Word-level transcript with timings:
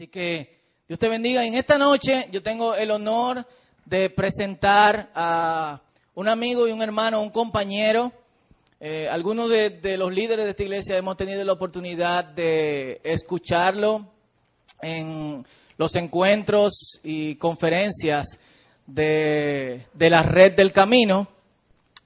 Así 0.00 0.08
que 0.08 0.48
Dios 0.88 0.98
te 0.98 1.10
bendiga. 1.10 1.44
En 1.44 1.56
esta 1.56 1.76
noche 1.76 2.26
yo 2.32 2.42
tengo 2.42 2.74
el 2.74 2.90
honor 2.90 3.46
de 3.84 4.08
presentar 4.08 5.10
a 5.14 5.82
un 6.14 6.26
amigo 6.26 6.66
y 6.66 6.72
un 6.72 6.80
hermano, 6.80 7.20
un 7.20 7.28
compañero. 7.28 8.10
Eh, 8.80 9.06
algunos 9.10 9.50
de, 9.50 9.98
los 9.98 10.10
líderes 10.10 10.46
de 10.46 10.52
esta 10.52 10.62
iglesia 10.62 10.96
hemos 10.96 11.18
tenido 11.18 11.44
la 11.44 11.52
oportunidad 11.52 12.24
de 12.24 12.98
escucharlo 13.04 14.10
en 14.80 15.44
los 15.76 15.94
encuentros 15.96 16.98
y 17.04 17.34
conferencias 17.34 18.38
de 18.86 19.84
la 19.98 20.22
red 20.22 20.54
del 20.54 20.72
camino. 20.72 21.28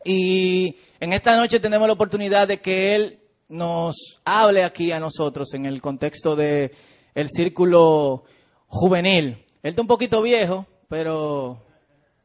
Y 0.04 0.74
en 0.98 1.12
esta 1.12 1.36
noche 1.36 1.60
tenemos 1.60 1.86
la 1.86 1.94
oportunidad 1.94 2.48
de 2.48 2.60
que 2.60 2.96
él 2.96 3.20
nos 3.50 4.18
hable 4.24 4.64
aquí 4.64 4.90
a 4.90 4.98
nosotros 4.98 5.54
en 5.54 5.66
el 5.66 5.80
contexto 5.80 6.34
de 6.34 6.72
el 7.14 7.28
círculo 7.28 8.24
juvenil. 8.66 9.44
Él 9.62 9.70
está 9.70 9.82
un 9.82 9.88
poquito 9.88 10.20
viejo, 10.22 10.66
pero 10.88 11.62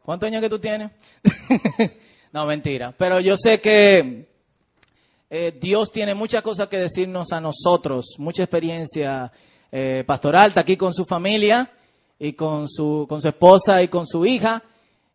¿cuántos 0.03 0.27
años 0.27 0.41
que 0.41 0.49
tú 0.49 0.59
tienes? 0.59 0.91
no, 2.33 2.45
mentira. 2.45 2.93
Pero 2.97 3.19
yo 3.19 3.35
sé 3.37 3.61
que 3.61 4.27
eh, 5.29 5.57
Dios 5.59 5.91
tiene 5.91 6.15
muchas 6.15 6.41
cosas 6.41 6.67
que 6.67 6.77
decirnos 6.77 7.31
a 7.31 7.39
nosotros, 7.39 8.15
mucha 8.17 8.43
experiencia 8.43 9.31
eh, 9.71 10.03
pastoral, 10.05 10.49
está 10.49 10.61
aquí 10.61 10.75
con 10.75 10.93
su 10.93 11.05
familia 11.05 11.71
y 12.17 12.33
con 12.33 12.67
su, 12.67 13.05
con 13.07 13.21
su 13.21 13.27
esposa 13.27 13.83
y 13.83 13.87
con 13.87 14.07
su 14.07 14.25
hija 14.25 14.63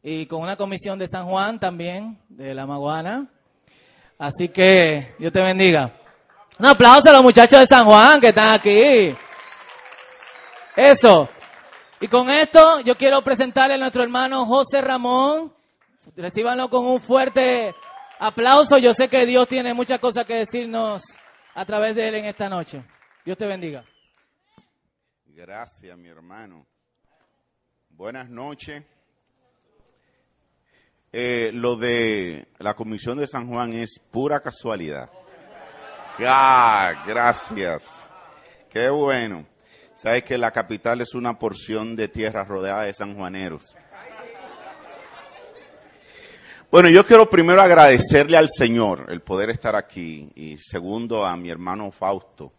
y 0.03 0.27
con 0.27 0.43
una 0.43 0.57
comisión 0.57 0.99
de 0.99 1.09
San 1.09 1.27
Juan 1.27 1.59
también, 1.59 2.19
de 2.29 2.55
la 2.55 2.67
Maguana. 2.67 3.29
Así 4.19 4.49
que 4.49 5.15
Dios 5.19 5.33
te 5.33 5.43
bendiga. 5.43 5.93
Un 6.59 6.67
aplauso 6.67 7.11
a 7.11 7.13
los 7.13 7.23
muchachos 7.23 7.59
de 7.59 7.67
San 7.67 7.85
Juan 7.85 8.21
que 8.21 8.29
están 8.29 8.55
aquí. 8.55 9.15
Eso. 10.77 11.29
Y 12.01 12.09
con 12.09 12.29
esto 12.29 12.81
yo 12.81 12.97
quiero 12.97 13.23
presentarle 13.23 13.75
a 13.75 13.79
nuestro 13.79 14.03
hermano 14.03 14.45
José 14.45 14.81
Ramón. 14.81 15.53
Recíbanlo 16.17 16.69
con 16.69 16.85
un 16.85 17.01
fuerte 17.01 17.75
aplauso. 18.19 18.79
Yo 18.79 18.93
sé 18.93 19.09
que 19.09 19.25
Dios 19.25 19.49
tiene 19.49 19.73
muchas 19.73 20.01
cosas 20.01 20.25
que 20.25 20.35
decirnos 20.35 21.03
a 21.55 21.65
través 21.65 21.95
de 21.95 22.09
él 22.09 22.15
en 22.17 22.25
esta 22.25 22.49
noche. 22.49 22.85
Dios 23.25 23.39
te 23.39 23.47
bendiga. 23.47 23.85
Gracias, 25.27 25.97
mi 25.97 26.09
hermano. 26.09 26.67
Buenas 27.91 28.29
noches. 28.29 28.85
Eh, 31.13 31.53
lo 31.53 31.77
de 31.77 32.49
la 32.59 32.75
Comisión 32.75 33.19
de 33.19 33.29
San 33.29 33.49
Juan 33.49 33.73
es 33.73 34.01
pura 34.11 34.41
casualidad. 34.41 35.09
Ah, 36.19 37.05
gracias. 37.07 37.83
Qué 38.69 38.91
bueno. 38.91 39.54
Sabes 39.95 40.25
que 40.25 40.37
la 40.37 40.51
capital 40.51 41.01
es 41.01 41.15
una 41.15 41.39
porción 41.39 41.95
de 41.95 42.09
tierra 42.09 42.45
rodeada 42.45 42.83
de 42.83 42.93
sanjuaneros. 42.93 43.77
Bueno, 46.71 46.89
yo 46.89 47.07
quiero 47.07 47.31
primero 47.31 47.63
agradecerle 47.63 48.37
al 48.37 48.49
Señor 48.49 49.07
el 49.11 49.21
poder 49.21 49.51
estar 49.51 49.77
aquí 49.77 50.33
y 50.35 50.57
segundo 50.57 51.25
a 51.25 51.37
mi 51.37 51.49
hermano 51.49 51.93
Fausto 51.93 52.53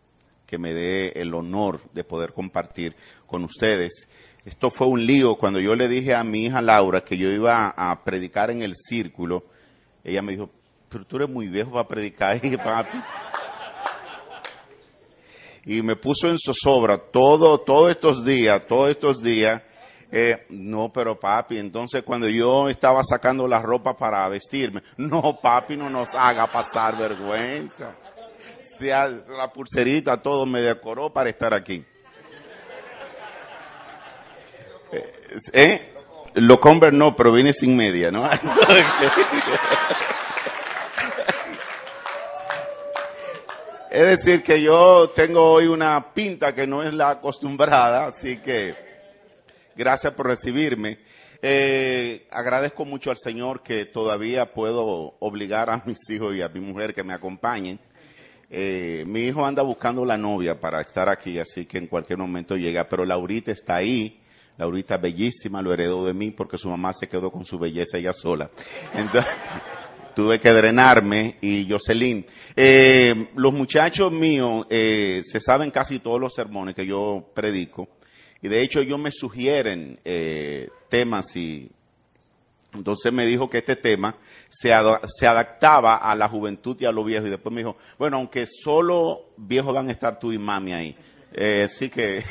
que 0.45 0.57
me 0.57 0.73
dé 0.73 1.09
el 1.15 1.33
honor 1.33 1.81
de 1.91 2.03
poder 2.03 2.31
compartir 2.31 2.95
con 3.25 3.43
ustedes. 3.43 4.07
Esto 4.45 4.69
fue 4.69 4.87
un 4.87 5.05
lío 5.05 5.35
cuando 5.35 5.59
yo 5.59 5.75
le 5.75 5.87
dije 5.87 6.13
a 6.13 6.23
mi 6.23 6.45
hija 6.45 6.61
Laura 6.61 7.01
que 7.01 7.17
yo 7.17 7.29
iba 7.29 7.73
a 7.75 8.03
predicar 8.03 8.51
en 8.51 8.61
el 8.61 8.75
círculo. 8.75 9.43
Ella 10.03 10.21
me 10.21 10.33
dijo, 10.33 10.49
pero 10.87 11.03
tú 11.05 11.17
eres 11.17 11.29
muy 11.29 11.47
viejo 11.47 11.71
para 11.71 11.87
predicar. 11.87 12.39
Y. 12.45 12.55
y 15.65 15.81
me 15.81 15.95
puso 15.95 16.29
en 16.29 16.37
zozobra 16.37 16.97
todo, 16.97 17.59
todos 17.59 17.91
estos 17.91 18.23
días, 18.23 18.65
todos 18.67 18.91
estos 18.91 19.21
días. 19.21 19.61
Eh, 20.11 20.45
no, 20.49 20.93
pero 20.93 21.19
papi, 21.19 21.57
entonces 21.57 22.03
cuando 22.03 22.29
yo 22.29 22.69
estaba 22.69 23.01
sacando 23.03 23.47
la 23.47 23.61
ropa 23.61 23.97
para 23.97 24.29
vestirme, 24.29 24.81
no, 24.97 25.39
papi, 25.41 25.75
no 25.75 25.89
nos 25.89 26.13
haga 26.15 26.51
pasar 26.51 26.97
vergüenza. 26.97 27.95
Sea 28.77 29.07
la 29.07 29.51
pulserita, 29.51 30.21
todo 30.21 30.45
me 30.45 30.61
decoró 30.61 31.11
para 31.11 31.29
estar 31.29 31.53
aquí. 31.53 31.83
Eh, 34.91 35.13
¿Eh? 35.53 35.93
Lo 36.35 36.59
Conver 36.59 36.93
no, 36.93 37.15
pero 37.15 37.31
viene 37.31 37.53
sin 37.53 37.75
media, 37.75 38.11
¿no? 38.11 38.29
es 43.95 44.25
decir, 44.25 44.43
que 44.43 44.61
yo 44.61 45.09
tengo 45.15 45.41
hoy 45.41 45.67
una 45.67 46.13
pinta 46.13 46.53
que 46.53 46.67
no 46.67 46.83
es 46.83 46.93
la 46.93 47.11
acostumbrada, 47.11 48.07
así 48.07 48.37
que 48.41 48.75
gracias 49.73 50.13
por 50.13 50.27
recibirme. 50.27 50.99
Eh, 51.41 52.27
agradezco 52.29 52.83
mucho 52.83 53.09
al 53.09 53.15
Señor 53.15 53.63
que 53.63 53.85
todavía 53.85 54.51
puedo 54.51 55.15
obligar 55.19 55.69
a 55.69 55.81
mis 55.85 56.09
hijos 56.09 56.35
y 56.35 56.41
a 56.41 56.49
mi 56.49 56.59
mujer 56.59 56.93
que 56.93 57.05
me 57.05 57.13
acompañen. 57.13 57.79
Eh, 58.49 59.05
mi 59.07 59.21
hijo 59.21 59.45
anda 59.45 59.63
buscando 59.63 60.03
la 60.03 60.17
novia 60.17 60.59
para 60.59 60.81
estar 60.81 61.07
aquí, 61.07 61.39
así 61.39 61.65
que 61.65 61.77
en 61.77 61.87
cualquier 61.87 62.19
momento 62.19 62.57
llega, 62.57 62.89
pero 62.89 63.05
Laurita 63.05 63.53
está 63.53 63.75
ahí. 63.75 64.19
Laurita 64.57 64.97
bellísima, 64.97 65.61
lo 65.61 65.71
heredó 65.71 66.05
de 66.05 66.13
mí 66.13 66.31
porque 66.31 66.57
su 66.57 66.69
mamá 66.69 66.91
se 66.91 67.07
quedó 67.07 67.31
con 67.31 67.45
su 67.45 67.57
belleza 67.57 67.97
ella 67.97 68.11
sola. 68.11 68.49
tuve 70.15 70.39
que 70.39 70.49
drenarme 70.49 71.37
y 71.41 71.67
Jocelyn. 71.69 72.25
Eh, 72.55 73.29
los 73.35 73.53
muchachos 73.53 74.11
míos 74.11 74.65
eh, 74.69 75.21
se 75.23 75.39
saben 75.39 75.71
casi 75.71 75.99
todos 75.99 76.19
los 76.19 76.33
sermones 76.33 76.75
que 76.75 76.85
yo 76.85 77.31
predico 77.33 77.89
y 78.41 78.47
de 78.47 78.61
hecho 78.61 78.79
ellos 78.79 78.99
me 78.99 79.11
sugieren 79.11 79.99
eh, 80.05 80.69
temas 80.89 81.35
y 81.35 81.71
entonces 82.75 83.11
me 83.11 83.25
dijo 83.25 83.49
que 83.49 83.59
este 83.59 83.75
tema 83.75 84.17
se, 84.49 84.71
adaptaba 84.71 85.95
a 85.95 86.15
la 86.15 86.27
juventud 86.27 86.77
y 86.79 86.85
a 86.85 86.91
los 86.91 87.05
viejos. 87.05 87.27
Y 87.27 87.31
después 87.31 87.53
me 87.53 87.61
dijo, 87.61 87.77
bueno, 87.97 88.17
aunque 88.17 88.45
solo 88.45 89.29
viejos 89.37 89.73
van 89.73 89.89
a 89.89 89.91
estar 89.91 90.19
tú 90.19 90.31
y 90.31 90.37
mami 90.37 90.73
ahí. 90.73 90.95
Eh, 91.33 91.63
así 91.65 91.89
que 91.89 92.23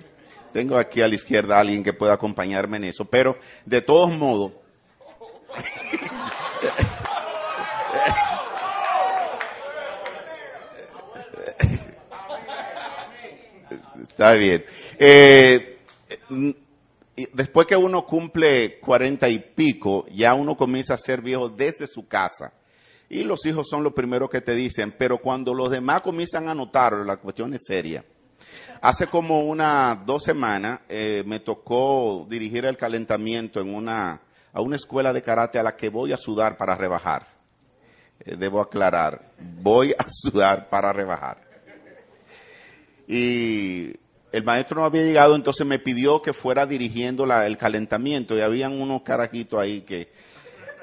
tengo 0.52 0.76
aquí 0.76 1.02
a 1.02 1.08
la 1.08 1.14
izquierda 1.14 1.56
a 1.56 1.60
alguien 1.60 1.84
que 1.84 1.92
pueda 1.92 2.14
acompañarme 2.14 2.78
en 2.78 2.84
eso. 2.84 3.04
Pero 3.04 3.36
de 3.64 3.82
todos 3.82 4.10
modos, 4.10 4.52
está 14.20 14.32
bien. 14.34 14.64
Eh, 14.98 15.78
después 17.32 17.66
que 17.66 17.76
uno 17.76 18.04
cumple 18.04 18.78
cuarenta 18.80 19.28
y 19.28 19.38
pico, 19.38 20.06
ya 20.08 20.34
uno 20.34 20.56
comienza 20.56 20.94
a 20.94 20.98
ser 20.98 21.22
viejo 21.22 21.48
desde 21.48 21.86
su 21.86 22.06
casa. 22.06 22.52
Y 23.08 23.24
los 23.24 23.44
hijos 23.46 23.66
son 23.68 23.82
los 23.82 23.94
primeros 23.94 24.28
que 24.28 24.40
te 24.40 24.54
dicen, 24.54 24.94
pero 24.96 25.18
cuando 25.18 25.54
los 25.54 25.70
demás 25.70 26.02
comienzan 26.02 26.48
a 26.48 26.54
notar, 26.54 26.92
la 27.04 27.16
cuestión 27.16 27.54
es 27.54 27.62
seria. 27.66 28.04
Hace 28.82 29.06
como 29.06 29.40
unas 29.40 30.04
dos 30.06 30.22
semanas 30.22 30.80
eh, 30.88 31.22
me 31.26 31.40
tocó 31.40 32.26
dirigir 32.28 32.66
el 32.66 32.76
calentamiento 32.76 33.60
en 33.60 33.74
una, 33.74 34.20
a 34.52 34.60
una 34.60 34.76
escuela 34.76 35.12
de 35.12 35.22
karate 35.22 35.58
a 35.58 35.62
la 35.62 35.76
que 35.76 35.88
voy 35.88 36.12
a 36.12 36.16
sudar 36.16 36.56
para 36.56 36.74
rebajar. 36.76 37.26
Eh, 38.24 38.36
debo 38.36 38.60
aclarar, 38.60 39.32
voy 39.38 39.94
a 39.96 40.04
sudar 40.10 40.68
para 40.68 40.92
rebajar. 40.92 41.38
Y 43.06 43.92
el 44.32 44.44
maestro 44.44 44.80
no 44.80 44.84
había 44.86 45.02
llegado, 45.02 45.34
entonces 45.34 45.66
me 45.66 45.78
pidió 45.78 46.22
que 46.22 46.32
fuera 46.32 46.66
dirigiendo 46.66 47.24
el 47.24 47.56
calentamiento 47.56 48.36
y 48.36 48.40
habían 48.40 48.80
unos 48.80 49.02
carajitos 49.02 49.58
ahí 49.58 49.80
que, 49.80 50.08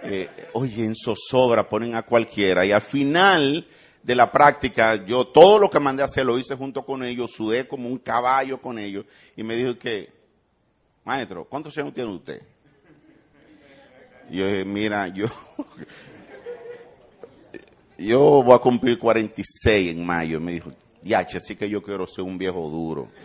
eh, 0.04 0.30
oye, 0.54 0.84
en 0.84 0.96
zozobra 0.96 1.70
ponen 1.70 1.96
a 1.96 2.04
cualquiera 2.04 2.66
y 2.66 2.72
al 2.72 2.82
final 2.82 3.66
de 4.04 4.16
la 4.16 4.32
práctica 4.32 5.06
yo 5.06 5.28
todo 5.28 5.60
lo 5.60 5.70
que 5.70 5.80
mandé 5.80 6.02
a 6.02 6.06
hacer 6.06 6.26
lo 6.26 6.38
hice 6.38 6.56
junto 6.56 6.84
con 6.84 7.04
ellos, 7.04 7.32
sudé 7.32 7.68
como 7.68 7.88
un 7.88 8.00
caballo 8.00 8.60
con 8.60 8.78
ellos 8.78 9.06
y 9.36 9.44
me 9.44 9.56
dijo 9.56 9.78
que, 9.78 10.10
maestro, 11.06 11.46
¿cuántos 11.46 11.78
años 11.78 11.94
tiene 11.94 12.12
usted? 12.12 12.42
Y 14.30 14.38
yo 14.38 14.48
dije, 14.48 14.66
mira, 14.66 15.08
yo, 15.08 15.28
yo 17.98 18.44
voy 18.44 18.56
a 18.56 18.60
cumplir 18.60 19.00
46 19.00 19.92
en 19.92 20.06
mayo. 20.06 20.38
Y 20.38 20.42
me 20.42 20.52
dijo, 20.54 20.72
yache, 21.02 21.38
así 21.38 21.56
que 21.56 21.70
yo 21.70 21.82
quiero 21.82 22.06
ser 22.08 22.24
un 22.24 22.38
viejo 22.38 22.70
duro. 22.70 23.08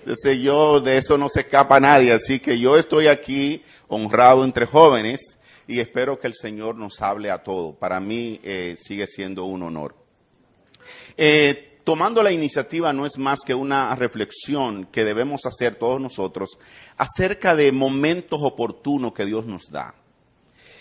Entonces 0.00 0.38
yo, 0.40 0.80
de 0.80 0.96
eso 0.96 1.18
no 1.18 1.28
se 1.28 1.40
escapa 1.40 1.78
nadie, 1.78 2.12
así 2.12 2.40
que 2.40 2.58
yo 2.58 2.78
estoy 2.78 3.08
aquí 3.08 3.62
honrado 3.88 4.42
entre 4.42 4.64
jóvenes 4.64 5.38
y 5.66 5.80
espero 5.80 6.18
que 6.18 6.26
el 6.26 6.34
Señor 6.34 6.76
nos 6.76 7.02
hable 7.02 7.30
a 7.30 7.42
todos. 7.42 7.76
Para 7.76 8.00
mí 8.00 8.40
eh, 8.42 8.74
sigue 8.78 9.06
siendo 9.06 9.44
un 9.44 9.62
honor. 9.64 9.94
Eh, 11.18 11.80
tomando 11.84 12.22
la 12.22 12.32
iniciativa 12.32 12.90
no 12.94 13.04
es 13.04 13.18
más 13.18 13.40
que 13.40 13.54
una 13.54 13.94
reflexión 13.94 14.86
que 14.86 15.04
debemos 15.04 15.44
hacer 15.44 15.76
todos 15.76 16.00
nosotros 16.00 16.58
acerca 16.96 17.54
de 17.54 17.70
momentos 17.70 18.40
oportunos 18.42 19.12
que 19.12 19.26
Dios 19.26 19.44
nos 19.44 19.70
da. 19.70 19.94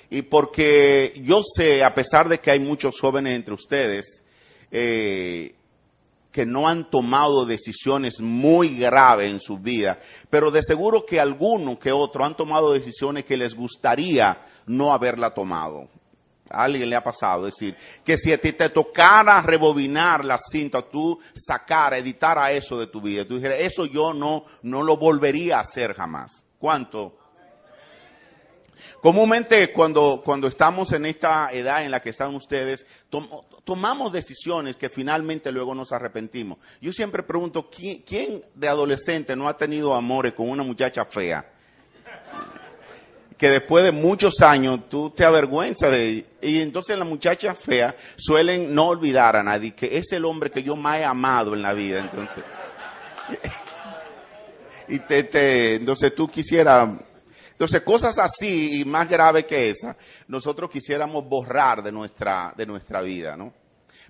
Y 0.10 0.22
porque 0.24 1.14
yo 1.22 1.42
sé, 1.44 1.84
a 1.84 1.94
pesar 1.94 2.30
de 2.30 2.40
que 2.40 2.52
hay 2.52 2.60
muchos 2.60 3.00
jóvenes 3.00 3.34
entre 3.34 3.54
ustedes, 3.54 4.24
eh, 4.72 5.54
que 6.32 6.46
no 6.46 6.68
han 6.68 6.90
tomado 6.90 7.46
decisiones 7.46 8.22
muy 8.22 8.78
graves 8.78 9.32
en 9.32 9.40
su 9.40 9.58
vida, 9.58 9.98
pero 10.30 10.52
de 10.52 10.62
seguro 10.62 11.06
que 11.06 11.20
alguno 11.20 11.80
que 11.80 11.92
otro 11.92 12.24
han 12.24 12.38
tomado 12.38 12.74
decisiones 12.74 13.26
que 13.26 13.38
les 13.38 13.56
gustaría 13.56 14.46
no 14.68 14.94
haberla 14.94 15.34
tomado. 15.34 15.90
A 16.50 16.64
alguien 16.64 16.90
le 16.90 16.96
ha 16.96 17.04
pasado, 17.04 17.46
decir, 17.46 17.76
que 18.06 18.18
si 18.18 18.32
a 18.32 18.40
ti 18.40 18.54
te 18.54 18.70
tocara 18.70 19.42
rebobinar 19.42 20.24
la 20.24 20.38
cinta, 20.38 20.88
tú 20.88 21.20
sacara, 21.34 21.98
editara 21.98 22.52
eso 22.52 22.78
de 22.78 22.88
tu 22.88 23.02
vida, 23.02 23.26
tú 23.26 23.36
dijeras, 23.36 23.58
eso 23.60 23.86
yo 23.86 24.14
no, 24.14 24.46
no 24.62 24.84
lo 24.84 24.96
volvería 24.96 25.58
a 25.58 25.62
hacer 25.62 25.94
jamás. 25.94 26.46
¿Cuánto? 26.60 27.18
Comúnmente 29.08 29.72
cuando, 29.72 30.22
cuando 30.22 30.50
estamos 30.50 30.92
en 30.92 31.06
esta 31.06 31.48
edad 31.54 31.82
en 31.82 31.92
la 31.92 32.02
que 32.02 32.10
están 32.10 32.36
ustedes, 32.36 32.86
tomamos 33.64 34.12
decisiones 34.12 34.76
que 34.76 34.90
finalmente 34.90 35.50
luego 35.50 35.74
nos 35.74 35.94
arrepentimos. 35.94 36.58
Yo 36.82 36.92
siempre 36.92 37.24
pregunto, 37.24 37.70
¿quién, 37.70 38.04
¿quién, 38.06 38.42
de 38.54 38.68
adolescente 38.68 39.34
no 39.38 39.48
ha 39.48 39.56
tenido 39.56 39.94
amores 39.94 40.34
con 40.34 40.50
una 40.50 40.62
muchacha 40.62 41.06
fea? 41.06 41.50
Que 43.38 43.50
después 43.50 43.86
de 43.86 43.94
muchos 43.94 44.42
años 44.42 44.90
tú 44.90 45.10
te 45.12 45.24
avergüenzas 45.24 45.90
de. 45.90 46.26
Y 46.42 46.60
entonces 46.60 46.98
las 46.98 47.08
muchachas 47.08 47.58
feas 47.58 47.96
suelen 48.18 48.76
no 48.76 48.88
olvidar 48.90 49.38
a 49.38 49.42
nadie, 49.42 49.74
que 49.74 49.98
es 49.98 50.12
el 50.12 50.26
hombre 50.26 50.52
que 50.52 50.64
yo 50.64 50.76
más 50.76 51.00
he 51.00 51.06
amado 51.06 51.54
en 51.54 51.62
la 51.62 51.72
vida. 51.72 52.02
Entonces, 52.02 52.44
y 54.90 55.00
entonces 55.00 56.14
tú 56.14 56.28
quisieras 56.28 56.90
entonces, 57.58 57.82
cosas 57.82 58.20
así 58.20 58.82
y 58.82 58.86
más 58.86 59.10
graves 59.10 59.46
que 59.46 59.72
esa, 59.72 59.98
nosotros 60.28 60.70
quisiéramos 60.70 61.28
borrar 61.28 61.82
de 61.82 61.92
nuestra, 61.92 62.54
de 62.56 62.68
nuestra 62.68 63.02
vida, 63.02 63.36
¿no? 63.36 63.52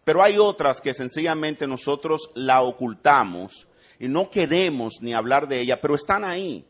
Pero 0.04 0.22
hay 0.22 0.38
otras 0.38 0.82
que 0.82 0.94
sencillamente 0.94 1.66
nosotros 1.66 2.30
la 2.36 2.62
ocultamos 2.62 3.66
y 4.00 4.10
no 4.10 4.30
queremos 4.30 4.96
ni 5.00 5.14
hablar 5.14 5.48
de 5.48 5.62
ella, 5.62 5.80
pero 5.80 5.96
están 5.96 6.26
ahí. 6.26 6.66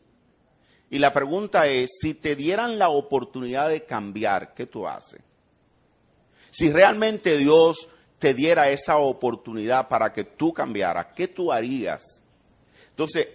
Y 0.88 1.00
la 1.00 1.12
pregunta 1.12 1.66
es, 1.66 1.98
si 2.00 2.14
te 2.14 2.36
dieran 2.36 2.78
la 2.78 2.90
oportunidad 2.90 3.70
de 3.70 3.84
cambiar, 3.84 4.54
¿qué 4.54 4.66
tú 4.66 4.86
haces? 4.86 5.20
Si 6.50 6.70
realmente 6.70 7.38
Dios 7.38 7.88
te 8.20 8.34
diera 8.34 8.70
esa 8.70 8.98
oportunidad 8.98 9.88
para 9.88 10.12
que 10.12 10.22
tú 10.22 10.52
cambiaras, 10.52 11.08
¿qué 11.16 11.26
tú 11.26 11.50
harías? 11.50 12.22
Entonces, 12.90 13.26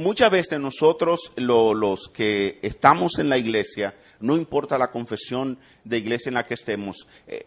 muchas 0.00 0.30
veces 0.30 0.58
nosotros, 0.58 1.32
los 1.36 2.08
que 2.08 2.58
estamos 2.62 3.18
en 3.18 3.28
la 3.28 3.38
iglesia, 3.38 3.94
no 4.20 4.36
importa 4.36 4.78
la 4.78 4.90
confesión 4.90 5.58
de 5.84 5.98
iglesia 5.98 6.30
en 6.30 6.34
la 6.34 6.44
que 6.44 6.54
estemos, 6.54 7.06
eh, 7.26 7.46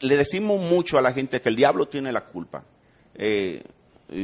le 0.00 0.16
decimos 0.16 0.60
mucho 0.60 0.98
a 0.98 1.02
la 1.02 1.12
gente 1.12 1.40
que 1.40 1.48
el 1.48 1.56
diablo 1.56 1.86
tiene 1.86 2.10
la 2.10 2.24
culpa. 2.24 2.64
Eh, 3.14 3.62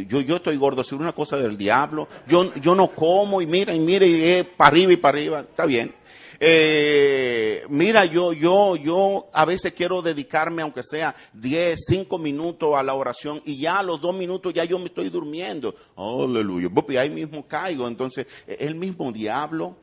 yo, 0.06 0.20
yo 0.20 0.36
estoy 0.36 0.56
gordo, 0.56 0.82
si 0.82 0.94
una 0.94 1.12
cosa 1.12 1.36
del 1.36 1.56
diablo, 1.56 2.08
yo, 2.26 2.54
yo 2.56 2.74
no 2.74 2.94
como 2.94 3.40
y 3.40 3.46
mira 3.46 3.74
y 3.74 3.80
mira 3.80 4.06
y 4.06 4.22
es 4.22 4.44
para 4.44 4.70
arriba 4.70 4.92
y 4.92 4.96
para 4.96 5.18
arriba, 5.18 5.40
está 5.40 5.64
bien. 5.66 5.94
Eh, 6.40 7.64
mira, 7.68 8.04
yo, 8.04 8.32
yo, 8.32 8.76
yo 8.76 9.28
a 9.32 9.44
veces 9.44 9.72
quiero 9.72 10.02
dedicarme, 10.02 10.62
aunque 10.62 10.82
sea 10.82 11.14
10, 11.32 11.78
5 11.86 12.18
minutos 12.18 12.76
a 12.76 12.82
la 12.82 12.94
oración 12.94 13.42
y 13.44 13.58
ya 13.58 13.80
a 13.80 13.82
los 13.82 14.00
dos 14.00 14.14
minutos 14.14 14.54
ya 14.54 14.64
yo 14.64 14.78
me 14.78 14.86
estoy 14.86 15.10
durmiendo. 15.10 15.74
Aleluya. 15.96 16.68
Y 16.88 16.96
ahí 16.96 17.10
mismo 17.10 17.46
caigo. 17.46 17.88
Entonces, 17.88 18.26
el 18.46 18.74
mismo 18.74 19.10
diablo. 19.12 19.76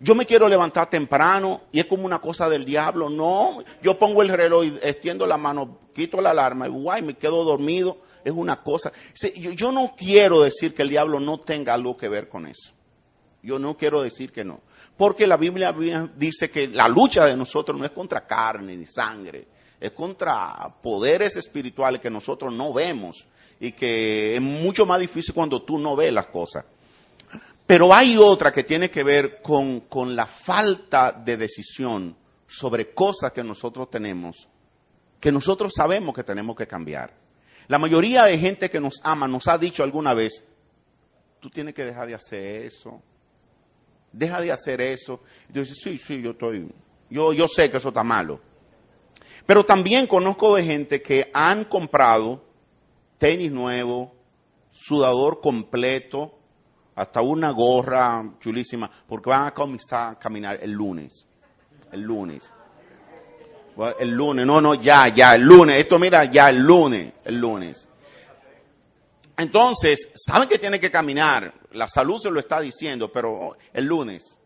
Yo 0.00 0.14
me 0.14 0.24
quiero 0.24 0.48
levantar 0.48 0.88
temprano 0.88 1.62
y 1.72 1.80
es 1.80 1.86
como 1.86 2.06
una 2.06 2.20
cosa 2.20 2.48
del 2.48 2.64
diablo. 2.64 3.10
No, 3.10 3.64
yo 3.82 3.98
pongo 3.98 4.22
el 4.22 4.28
reloj 4.28 4.64
y 4.64 4.78
extiendo 4.80 5.26
la 5.26 5.36
mano, 5.36 5.80
quito 5.92 6.20
la 6.20 6.30
alarma 6.30 6.68
y 6.68 6.70
guay, 6.70 7.02
me 7.02 7.14
quedo 7.14 7.42
dormido. 7.44 7.98
Es 8.24 8.32
una 8.32 8.62
cosa. 8.62 8.92
Yo 9.34 9.72
no 9.72 9.94
quiero 9.96 10.42
decir 10.42 10.72
que 10.72 10.82
el 10.82 10.88
diablo 10.88 11.18
no 11.18 11.40
tenga 11.40 11.74
algo 11.74 11.96
que 11.96 12.08
ver 12.08 12.28
con 12.28 12.46
eso. 12.46 12.77
Yo 13.42 13.58
no 13.58 13.76
quiero 13.76 14.02
decir 14.02 14.32
que 14.32 14.44
no. 14.44 14.60
Porque 14.96 15.26
la 15.26 15.36
Biblia 15.36 15.74
dice 16.16 16.50
que 16.50 16.68
la 16.68 16.88
lucha 16.88 17.24
de 17.24 17.36
nosotros 17.36 17.78
no 17.78 17.84
es 17.84 17.92
contra 17.92 18.26
carne 18.26 18.76
ni 18.76 18.86
sangre, 18.86 19.46
es 19.80 19.92
contra 19.92 20.74
poderes 20.82 21.36
espirituales 21.36 22.00
que 22.00 22.10
nosotros 22.10 22.52
no 22.52 22.72
vemos 22.72 23.26
y 23.60 23.72
que 23.72 24.36
es 24.36 24.40
mucho 24.40 24.86
más 24.86 25.00
difícil 25.00 25.34
cuando 25.34 25.62
tú 25.62 25.78
no 25.78 25.94
ves 25.94 26.12
las 26.12 26.26
cosas. 26.26 26.64
Pero 27.66 27.94
hay 27.94 28.16
otra 28.16 28.50
que 28.50 28.64
tiene 28.64 28.90
que 28.90 29.04
ver 29.04 29.40
con, 29.42 29.80
con 29.80 30.16
la 30.16 30.26
falta 30.26 31.12
de 31.12 31.36
decisión 31.36 32.16
sobre 32.46 32.92
cosas 32.94 33.30
que 33.32 33.44
nosotros 33.44 33.90
tenemos, 33.90 34.48
que 35.20 35.30
nosotros 35.30 35.72
sabemos 35.76 36.14
que 36.14 36.24
tenemos 36.24 36.56
que 36.56 36.66
cambiar. 36.66 37.14
La 37.68 37.78
mayoría 37.78 38.24
de 38.24 38.38
gente 38.38 38.70
que 38.70 38.80
nos 38.80 38.94
ama 39.02 39.28
nos 39.28 39.46
ha 39.46 39.58
dicho 39.58 39.82
alguna 39.82 40.14
vez, 40.14 40.42
tú 41.40 41.50
tienes 41.50 41.74
que 41.74 41.84
dejar 41.84 42.06
de 42.06 42.14
hacer 42.14 42.64
eso, 42.64 43.02
deja 44.12 44.40
de 44.40 44.52
hacer 44.52 44.80
eso. 44.80 45.20
Y 45.48 45.52
tú 45.52 45.60
dices, 45.60 45.78
sí, 45.82 45.98
sí, 45.98 46.22
yo 46.22 46.30
estoy, 46.30 46.68
yo, 47.10 47.32
yo 47.32 47.48
sé 47.48 47.70
que 47.70 47.76
eso 47.76 47.88
está 47.88 48.04
malo. 48.04 48.40
Pero 49.46 49.64
también 49.64 50.06
conozco 50.06 50.56
de 50.56 50.64
gente 50.64 51.00
que 51.00 51.30
han 51.32 51.64
comprado 51.64 52.44
tenis 53.18 53.50
nuevo, 53.50 54.14
sudador 54.70 55.40
completo, 55.40 56.38
hasta 56.94 57.20
una 57.20 57.52
gorra 57.52 58.24
chulísima, 58.40 58.90
porque 59.06 59.30
van 59.30 59.46
a 59.46 59.54
comenzar 59.54 60.12
a 60.12 60.18
caminar 60.18 60.58
el 60.60 60.72
lunes. 60.72 61.26
El 61.92 62.02
lunes. 62.02 62.50
El 64.00 64.10
lunes, 64.10 64.44
no, 64.44 64.60
no, 64.60 64.74
ya, 64.74 65.06
ya, 65.14 65.32
el 65.32 65.42
lunes. 65.42 65.76
Esto 65.76 65.98
mira, 65.98 66.24
ya, 66.24 66.50
el 66.50 66.58
lunes, 66.58 67.12
el 67.24 67.36
lunes. 67.36 67.88
Entonces, 69.38 70.08
saben 70.16 70.48
que 70.48 70.58
tiene 70.58 70.80
que 70.80 70.90
caminar, 70.90 71.54
la 71.70 71.86
salud 71.86 72.18
se 72.18 72.28
lo 72.28 72.40
está 72.40 72.60
diciendo, 72.60 73.12
pero 73.12 73.56
el 73.72 73.84
lunes. 73.84 74.36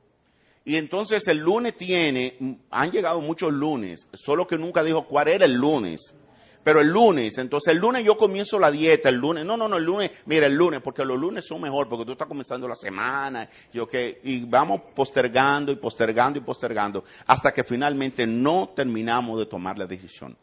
Y 0.66 0.76
entonces 0.76 1.26
el 1.28 1.38
lunes 1.38 1.78
tiene, 1.78 2.60
han 2.70 2.90
llegado 2.90 3.22
muchos 3.22 3.54
lunes, 3.54 4.06
solo 4.12 4.46
que 4.46 4.58
nunca 4.58 4.84
dijo 4.84 5.06
cuál 5.06 5.28
era 5.28 5.46
el 5.46 5.54
lunes. 5.54 6.14
Pero 6.62 6.80
el 6.80 6.88
lunes, 6.88 7.38
entonces 7.38 7.72
el 7.72 7.80
lunes 7.80 8.04
yo 8.04 8.18
comienzo 8.18 8.58
la 8.58 8.70
dieta, 8.70 9.08
el 9.08 9.16
lunes, 9.16 9.46
no, 9.46 9.56
no, 9.56 9.66
no, 9.66 9.78
el 9.78 9.84
lunes, 9.84 10.10
mira, 10.26 10.46
el 10.46 10.54
lunes, 10.54 10.80
porque 10.80 11.06
los 11.06 11.18
lunes 11.18 11.46
son 11.46 11.62
mejor, 11.62 11.88
porque 11.88 12.04
tú 12.04 12.12
estás 12.12 12.28
comenzando 12.28 12.68
la 12.68 12.76
semana, 12.76 13.48
y, 13.72 13.78
okay, 13.78 14.18
y 14.22 14.44
vamos 14.44 14.82
postergando 14.94 15.72
y 15.72 15.76
postergando 15.76 16.38
y 16.38 16.42
postergando, 16.42 17.02
hasta 17.26 17.50
que 17.52 17.64
finalmente 17.64 18.26
no 18.26 18.74
terminamos 18.76 19.38
de 19.38 19.46
tomar 19.46 19.76
la 19.78 19.86
decisión. 19.86 20.36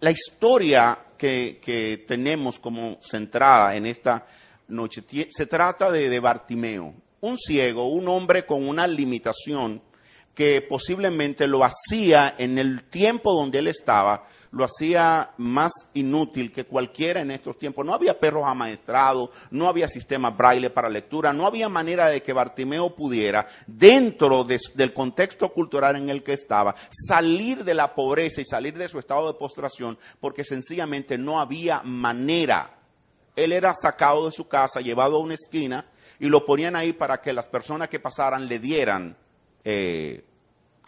La 0.00 0.10
historia 0.10 0.98
que, 1.16 2.04
tenemos 2.06 2.58
como 2.58 2.98
centrada 3.00 3.76
en 3.76 3.86
esta 3.86 4.26
noche 4.68 5.02
se 5.28 5.46
trata 5.46 5.90
de, 5.90 6.08
de 6.08 6.20
Bartimeo, 6.20 6.94
un 7.20 7.38
ciego, 7.38 7.88
un 7.88 8.08
hombre 8.08 8.46
con 8.46 8.66
una 8.66 8.86
limitación 8.86 9.82
que 10.34 10.62
posiblemente 10.62 11.46
lo 11.46 11.64
hacía 11.64 12.34
en 12.38 12.58
el 12.58 12.84
tiempo 12.84 13.32
donde 13.32 13.58
él 13.58 13.68
estaba 13.68 14.26
lo 14.52 14.64
hacía 14.64 15.30
más 15.36 15.72
inútil 15.94 16.50
que 16.50 16.64
cualquiera 16.64 17.20
en 17.20 17.30
estos 17.30 17.58
tiempos. 17.58 17.86
No 17.86 17.94
había 17.94 18.18
perros 18.18 18.44
amaestrados, 18.46 19.30
no 19.50 19.68
había 19.68 19.88
sistema 19.88 20.30
braille 20.30 20.70
para 20.70 20.88
lectura, 20.88 21.32
no 21.32 21.46
había 21.46 21.68
manera 21.68 22.08
de 22.08 22.22
que 22.22 22.32
Bartimeo 22.32 22.94
pudiera, 22.94 23.46
dentro 23.66 24.44
del 24.44 24.92
contexto 24.92 25.52
cultural 25.52 25.96
en 25.96 26.10
el 26.10 26.22
que 26.22 26.32
estaba, 26.32 26.74
salir 26.90 27.64
de 27.64 27.74
la 27.74 27.94
pobreza 27.94 28.40
y 28.40 28.44
salir 28.44 28.76
de 28.76 28.88
su 28.88 28.98
estado 28.98 29.28
de 29.28 29.38
postración, 29.38 29.98
porque 30.20 30.44
sencillamente 30.44 31.16
no 31.16 31.40
había 31.40 31.82
manera. 31.82 32.76
Él 33.36 33.52
era 33.52 33.72
sacado 33.74 34.26
de 34.26 34.32
su 34.32 34.48
casa, 34.48 34.80
llevado 34.80 35.16
a 35.16 35.20
una 35.20 35.34
esquina, 35.34 35.86
y 36.18 36.28
lo 36.28 36.44
ponían 36.44 36.76
ahí 36.76 36.92
para 36.92 37.20
que 37.20 37.32
las 37.32 37.48
personas 37.48 37.88
que 37.88 38.00
pasaran 38.00 38.46
le 38.46 38.58
dieran 38.58 39.16
eh, 39.64 40.24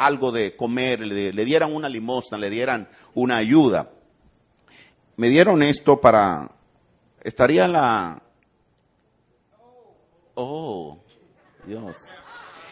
algo 0.04 0.32
de 0.32 0.56
comer, 0.56 1.00
le, 1.00 1.44
dieran 1.44 1.74
una 1.74 1.88
limosna, 1.88 2.38
le 2.38 2.50
dieran 2.50 2.88
una 3.14 3.36
ayuda. 3.36 3.90
Me 5.16 5.28
dieron 5.28 5.62
esto 5.62 6.00
para... 6.00 6.50
Estaría 7.22 7.68
la... 7.68 8.22
Oh, 10.34 10.98
Dios. 11.66 11.96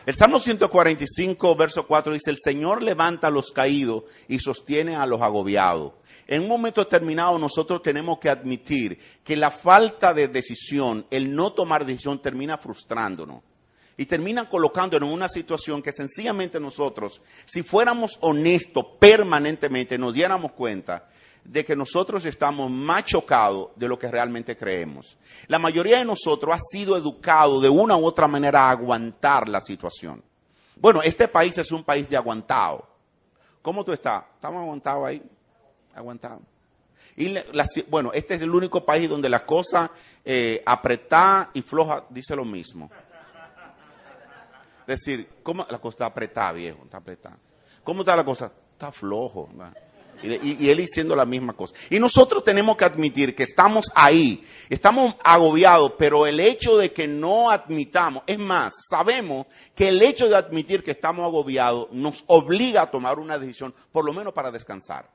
El 0.07 0.15
Salmo 0.15 0.41
145, 0.41 1.55
verso 1.55 1.87
4 1.87 2.15
dice, 2.15 2.31
el 2.31 2.39
Señor 2.43 2.83
levanta 2.83 3.29
a 3.29 3.31
los 3.31 3.53
caídos 3.53 4.05
y 4.29 4.39
sostiene 4.39 4.97
a 4.97 5.07
los 5.07 5.21
agobiados. 5.21 5.93
En 6.27 6.43
un 6.43 6.49
momento 6.49 6.83
determinado 6.83 7.39
nosotros 7.39 7.83
tenemos 7.83 8.19
que 8.19 8.31
admitir 8.31 8.99
que 9.23 9.37
la 9.37 9.51
falta 9.51 10.15
de 10.15 10.29
decisión, 10.29 11.07
el 11.11 11.35
no 11.35 11.53
tomar 11.53 11.85
decisión 11.85 12.21
termina 12.21 12.57
frustrándonos 12.57 13.43
y 14.01 14.07
terminan 14.07 14.47
colocándonos 14.47 15.11
en 15.11 15.15
una 15.15 15.29
situación 15.29 15.83
que 15.83 15.93
sencillamente 15.93 16.59
nosotros, 16.59 17.21
si 17.45 17.63
fuéramos 17.63 18.17
honestos 18.23 18.83
permanentemente, 18.99 19.99
nos 19.99 20.15
diéramos 20.15 20.53
cuenta 20.53 21.07
de 21.45 21.63
que 21.67 21.77
nosotros 21.77 22.25
estamos 22.25 22.71
más 22.71 23.05
chocados 23.05 23.73
de 23.77 23.89
lo 23.89 23.99
que 23.99 24.11
realmente 24.11 24.57
creemos. 24.57 25.19
La 25.49 25.59
mayoría 25.59 25.99
de 25.99 26.07
nosotros 26.07 26.55
ha 26.55 26.59
sido 26.59 26.97
educado 26.97 27.61
de 27.61 27.69
una 27.69 27.99
u 27.99 28.07
otra 28.07 28.27
manera 28.27 28.69
a 28.69 28.71
aguantar 28.71 29.51
la 29.51 29.61
situación. 29.61 30.25
Bueno, 30.77 31.03
este 31.03 31.29
país 31.29 31.59
es 31.59 31.71
un 31.71 31.85
país 31.85 32.09
de 32.09 32.17
aguantado. 32.17 32.89
¿Cómo 33.61 33.85
tú 33.85 33.93
estás? 33.93 34.25
¿Estamos 34.35 34.63
aguantados 34.63 35.07
ahí? 35.07 35.23
Aguantado. 35.95 36.41
Y 37.17 37.35
bueno, 37.91 38.13
este 38.15 38.37
es 38.37 38.41
el 38.41 38.55
único 38.55 38.83
país 38.83 39.11
donde 39.11 39.29
la 39.29 39.45
cosa 39.45 39.91
eh, 40.25 40.63
apretada 40.65 41.51
y 41.53 41.61
floja 41.61 42.07
dice 42.09 42.35
lo 42.35 42.47
mismo. 42.47 42.91
Decir, 44.91 45.29
¿cómo 45.45 45.65
la 45.71 45.79
cosa 45.79 45.95
está 45.95 46.07
apretada, 46.07 46.51
viejo? 46.51 46.81
Está 46.83 46.97
apretada. 46.97 47.39
¿Cómo 47.85 48.01
está 48.01 48.17
la 48.17 48.25
cosa? 48.25 48.51
Está 48.73 48.91
flojo. 48.91 49.49
Y, 50.21 50.69
él 50.69 50.79
diciendo 50.79 51.15
la 51.15 51.25
misma 51.25 51.53
cosa. 51.53 51.77
Y 51.91 52.01
nosotros 52.01 52.43
tenemos 52.43 52.77
que 52.77 52.85
admitir 52.85 53.37
que 53.37 53.45
estamos 53.45 53.87
ahí, 53.95 54.45
estamos 54.69 55.15
agobiados, 55.23 55.93
pero 55.97 56.27
el 56.27 56.41
hecho 56.41 56.77
de 56.77 56.93
que 56.93 57.07
no 57.07 57.51
admitamos, 57.51 58.25
es 58.27 58.39
más, 58.41 58.73
sabemos 58.91 59.47
que 59.77 59.91
el 59.91 60.03
hecho 60.03 60.29
de 60.29 60.35
admitir 60.35 60.83
que 60.83 60.91
estamos 60.91 61.25
agobiados 61.25 61.87
nos 61.93 62.25
obliga 62.27 62.83
a 62.83 62.91
tomar 62.91 63.21
una 63.21 63.39
decisión, 63.39 63.73
por 63.93 64.05
lo 64.05 64.13
menos 64.13 64.35
para 64.35 64.51
descansar. 64.51 65.09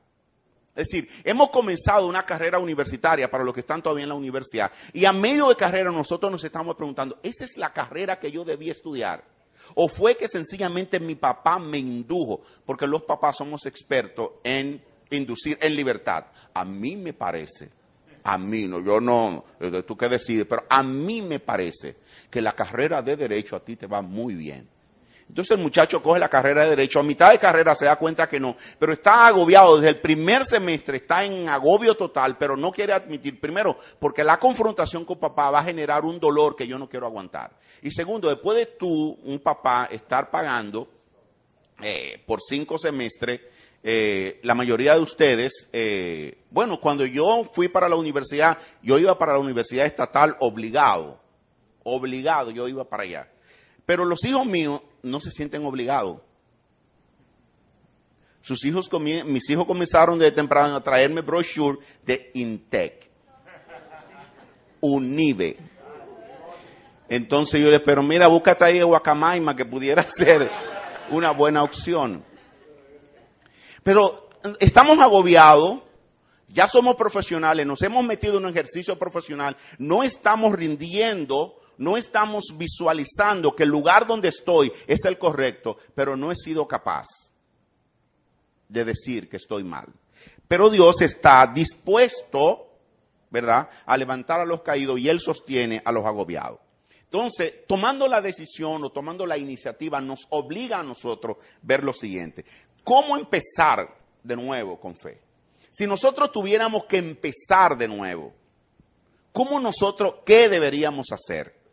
Es 0.73 0.87
decir, 0.89 1.09
hemos 1.25 1.49
comenzado 1.49 2.07
una 2.07 2.25
carrera 2.25 2.59
universitaria 2.59 3.29
para 3.29 3.43
los 3.43 3.53
que 3.53 3.59
están 3.59 3.83
todavía 3.83 4.03
en 4.03 4.09
la 4.09 4.15
universidad 4.15 4.71
y 4.93 5.03
a 5.03 5.11
medio 5.11 5.49
de 5.49 5.57
carrera 5.57 5.91
nosotros 5.91 6.31
nos 6.31 6.43
estamos 6.45 6.77
preguntando, 6.77 7.19
¿esa 7.23 7.43
es 7.43 7.57
la 7.57 7.73
carrera 7.73 8.19
que 8.19 8.31
yo 8.31 8.45
debía 8.45 8.71
estudiar? 8.71 9.34
¿O 9.73 9.87
fue 9.87 10.15
que 10.15 10.27
sencillamente 10.27 10.99
mi 10.99 11.15
papá 11.15 11.59
me 11.59 11.77
indujo? 11.77 12.41
Porque 12.65 12.87
los 12.87 13.03
papás 13.03 13.37
somos 13.37 13.65
expertos 13.65 14.29
en 14.43 14.81
inducir 15.09 15.57
en 15.61 15.75
libertad. 15.75 16.25
A 16.53 16.63
mí 16.63 16.95
me 16.95 17.13
parece, 17.13 17.69
a 18.23 18.37
mí 18.37 18.67
no, 18.67 18.81
yo 18.81 18.99
no, 18.99 19.43
tú 19.85 19.97
qué 19.97 20.09
decides, 20.09 20.45
pero 20.47 20.63
a 20.69 20.83
mí 20.83 21.21
me 21.21 21.39
parece 21.39 21.97
que 22.29 22.41
la 22.41 22.53
carrera 22.53 23.01
de 23.01 23.15
derecho 23.15 23.55
a 23.55 23.63
ti 23.63 23.75
te 23.75 23.87
va 23.87 24.01
muy 24.01 24.35
bien. 24.35 24.67
Entonces 25.27 25.57
el 25.57 25.63
muchacho 25.63 26.01
coge 26.01 26.19
la 26.19 26.29
carrera 26.29 26.63
de 26.63 26.69
derecho, 26.69 26.99
a 26.99 27.03
mitad 27.03 27.31
de 27.31 27.39
carrera 27.39 27.73
se 27.73 27.85
da 27.85 27.95
cuenta 27.95 28.27
que 28.27 28.39
no, 28.39 28.55
pero 28.77 28.93
está 28.93 29.27
agobiado 29.27 29.77
desde 29.77 29.89
el 29.89 30.01
primer 30.01 30.45
semestre, 30.45 30.97
está 30.97 31.25
en 31.25 31.49
agobio 31.49 31.95
total, 31.95 32.37
pero 32.37 32.55
no 32.55 32.71
quiere 32.71 32.93
admitir, 32.93 33.39
primero, 33.41 33.77
porque 33.99 34.23
la 34.23 34.37
confrontación 34.37 35.03
con 35.03 35.19
papá 35.19 35.49
va 35.49 35.59
a 35.59 35.63
generar 35.63 36.03
un 36.05 36.19
dolor 36.19 36.55
que 36.55 36.67
yo 36.67 36.77
no 36.77 36.87
quiero 36.87 37.07
aguantar. 37.07 37.57
Y 37.81 37.91
segundo, 37.91 38.29
después 38.29 38.57
de 38.57 38.65
tú, 38.77 39.17
un 39.23 39.39
papá, 39.39 39.89
estar 39.91 40.29
pagando 40.29 40.87
eh, 41.81 42.23
por 42.25 42.39
cinco 42.41 42.77
semestres, 42.77 43.41
eh, 43.87 44.39
la 44.43 44.55
mayoría 44.55 44.93
de 44.95 45.01
ustedes, 45.01 45.69
eh, 45.73 46.39
bueno, 46.49 46.79
cuando 46.79 47.05
yo 47.05 47.49
fui 47.51 47.67
para 47.67 47.89
la 47.89 47.95
universidad, 47.95 48.57
yo 48.81 48.97
iba 48.97 49.17
para 49.17 49.33
la 49.33 49.39
universidad 49.39 49.85
estatal 49.85 50.35
obligado, 50.39 51.19
obligado, 51.83 52.51
yo 52.51 52.67
iba 52.67 52.83
para 52.87 53.03
allá. 53.03 53.29
Pero 53.85 54.05
los 54.05 54.23
hijos 54.25 54.45
míos 54.45 54.81
no 55.05 55.19
se 55.19 55.31
sienten 55.31 55.63
obligados. 55.65 56.19
Sus 58.41 58.63
hijos, 58.65 58.89
mis 58.99 59.49
hijos 59.49 59.65
comenzaron 59.65 60.19
de 60.19 60.31
temprano 60.31 60.75
a 60.75 60.83
traerme 60.83 61.21
brochure 61.21 61.79
de 62.03 62.31
Intec, 62.33 63.09
Unive. 64.81 65.57
Entonces 67.07 67.61
yo 67.61 67.69
les 67.69 67.81
pero 67.81 68.03
mira, 68.03 68.27
búscate 68.27 68.65
ahí 68.65 68.79
a 68.79 68.83
Guacamaima 68.83 69.55
que 69.55 69.65
pudiera 69.65 70.03
ser 70.07 70.49
una 71.09 71.31
buena 71.31 71.63
opción. 71.63 72.23
Pero 73.83 74.29
estamos 74.59 74.99
agobiados, 74.99 75.79
ya 76.47 76.67
somos 76.67 76.95
profesionales, 76.95 77.65
nos 77.65 77.81
hemos 77.83 78.03
metido 78.03 78.37
en 78.37 78.45
un 78.45 78.51
ejercicio 78.51 78.97
profesional, 78.97 79.55
no 79.77 80.03
estamos 80.03 80.53
rindiendo 80.53 81.55
no 81.77 81.97
estamos 81.97 82.53
visualizando 82.57 83.55
que 83.55 83.63
el 83.63 83.69
lugar 83.69 84.07
donde 84.07 84.29
estoy 84.29 84.71
es 84.87 85.05
el 85.05 85.17
correcto, 85.17 85.77
pero 85.93 86.15
no 86.15 86.31
he 86.31 86.35
sido 86.35 86.67
capaz 86.67 87.05
de 88.69 88.85
decir 88.85 89.29
que 89.29 89.37
estoy 89.37 89.63
mal. 89.63 89.87
Pero 90.47 90.69
Dios 90.69 91.01
está 91.01 91.51
dispuesto, 91.53 92.67
¿verdad?, 93.29 93.69
a 93.85 93.97
levantar 93.97 94.39
a 94.39 94.45
los 94.45 94.61
caídos 94.61 94.99
y 94.99 95.09
Él 95.09 95.19
sostiene 95.19 95.81
a 95.83 95.91
los 95.91 96.05
agobiados. 96.05 96.59
Entonces, 97.03 97.65
tomando 97.67 98.07
la 98.07 98.21
decisión 98.21 98.83
o 98.83 98.89
tomando 98.89 99.25
la 99.25 99.37
iniciativa 99.37 100.01
nos 100.01 100.27
obliga 100.31 100.79
a 100.79 100.83
nosotros 100.83 101.37
ver 101.61 101.83
lo 101.83 101.93
siguiente. 101.93 102.45
¿Cómo 102.83 103.15
empezar 103.17 103.95
de 104.23 104.35
nuevo 104.35 104.79
con 104.79 104.95
fe? 104.95 105.21
Si 105.71 105.87
nosotros 105.87 106.31
tuviéramos 106.31 106.85
que 106.85 106.97
empezar 106.97 107.77
de 107.77 107.87
nuevo, 107.87 108.33
¿cómo 109.31 109.59
nosotros, 109.59 110.15
qué 110.25 110.49
deberíamos 110.49 111.07
hacer? 111.11 111.64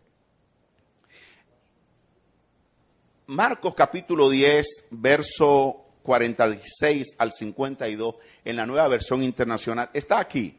Marcos 3.33 3.73
capítulo 3.75 4.29
10, 4.29 4.89
verso 4.91 5.87
46 6.03 7.17
al 7.17 7.33
52 7.33 8.17
en 8.45 8.57
la 8.57 8.67
nueva 8.67 8.87
versión 8.89 9.23
internacional. 9.23 9.89
Está 9.95 10.21
aquí. 10.21 10.55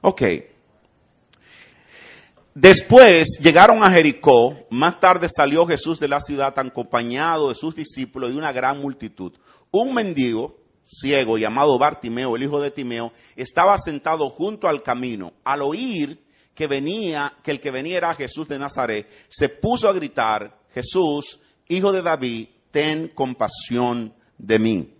Ok. 0.00 0.22
Después 2.52 3.38
llegaron 3.40 3.84
a 3.84 3.92
Jericó, 3.92 4.66
más 4.70 4.98
tarde 4.98 5.28
salió 5.28 5.66
Jesús 5.68 6.00
de 6.00 6.08
la 6.08 6.18
ciudad 6.18 6.52
acompañado 6.58 7.50
de 7.50 7.54
sus 7.54 7.76
discípulos 7.76 8.32
y 8.32 8.36
una 8.36 8.50
gran 8.50 8.80
multitud. 8.80 9.34
Un 9.70 9.94
mendigo 9.94 10.56
ciego 10.84 11.38
llamado 11.38 11.78
Bartimeo, 11.78 12.34
el 12.34 12.42
hijo 12.42 12.60
de 12.60 12.72
Timeo, 12.72 13.12
estaba 13.36 13.78
sentado 13.78 14.28
junto 14.30 14.66
al 14.66 14.82
camino. 14.82 15.32
Al 15.44 15.62
oír 15.62 16.23
que 16.54 16.66
venía, 16.66 17.34
que 17.42 17.50
el 17.50 17.60
que 17.60 17.70
venía 17.70 17.96
era 17.96 18.14
Jesús 18.14 18.48
de 18.48 18.58
Nazaret, 18.58 19.08
se 19.28 19.48
puso 19.48 19.88
a 19.88 19.92
gritar, 19.92 20.58
Jesús, 20.72 21.40
hijo 21.68 21.92
de 21.92 22.02
David, 22.02 22.48
ten 22.70 23.08
compasión 23.08 24.14
de 24.38 24.58
mí. 24.58 24.94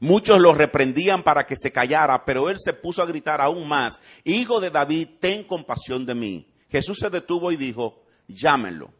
Muchos 0.00 0.38
lo 0.38 0.54
reprendían 0.54 1.22
para 1.24 1.44
que 1.44 1.56
se 1.56 1.72
callara, 1.72 2.24
pero 2.24 2.48
él 2.48 2.56
se 2.58 2.72
puso 2.72 3.02
a 3.02 3.06
gritar 3.06 3.40
aún 3.40 3.66
más, 3.66 4.00
Hijo 4.24 4.60
de 4.60 4.70
David, 4.70 5.08
ten 5.20 5.44
compasión 5.44 6.06
de 6.06 6.14
mí. 6.14 6.46
Jesús 6.68 6.98
se 6.98 7.10
detuvo 7.10 7.50
y 7.50 7.56
dijo, 7.56 8.04
llámenlo. 8.28 8.92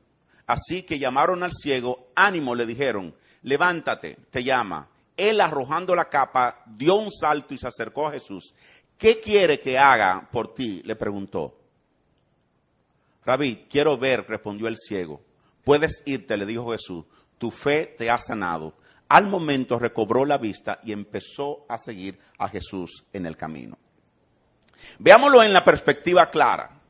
Así 0.46 0.82
que 0.82 0.98
llamaron 0.98 1.42
al 1.42 1.52
ciego, 1.52 2.08
ánimo, 2.16 2.54
le 2.54 2.66
dijeron, 2.66 3.14
levántate, 3.42 4.16
te 4.30 4.42
llama. 4.42 4.88
Él 5.16 5.40
arrojando 5.40 5.94
la 5.94 6.08
capa, 6.08 6.62
dio 6.66 6.96
un 6.96 7.12
salto 7.12 7.52
y 7.52 7.58
se 7.58 7.68
acercó 7.68 8.06
a 8.06 8.12
Jesús. 8.12 8.54
¿Qué 8.98 9.20
quiere 9.20 9.60
que 9.60 9.78
haga 9.78 10.28
por 10.30 10.52
ti? 10.52 10.82
le 10.84 10.96
preguntó. 10.96 11.56
Rabí, 13.24 13.66
quiero 13.70 13.96
ver, 13.96 14.26
respondió 14.28 14.68
el 14.68 14.76
ciego. 14.76 15.22
Puedes 15.62 16.02
irte, 16.04 16.36
le 16.36 16.46
dijo 16.46 16.72
Jesús. 16.72 17.04
Tu 17.38 17.50
fe 17.50 17.94
te 17.96 18.10
ha 18.10 18.18
sanado. 18.18 18.74
Al 19.08 19.26
momento 19.26 19.78
recobró 19.78 20.24
la 20.24 20.36
vista 20.36 20.80
y 20.82 20.92
empezó 20.92 21.64
a 21.68 21.78
seguir 21.78 22.18
a 22.38 22.48
Jesús 22.48 23.04
en 23.12 23.26
el 23.26 23.36
camino. 23.36 23.78
Veámoslo 24.98 25.42
en 25.42 25.52
la 25.52 25.64
perspectiva 25.64 26.30
clara. 26.30 26.80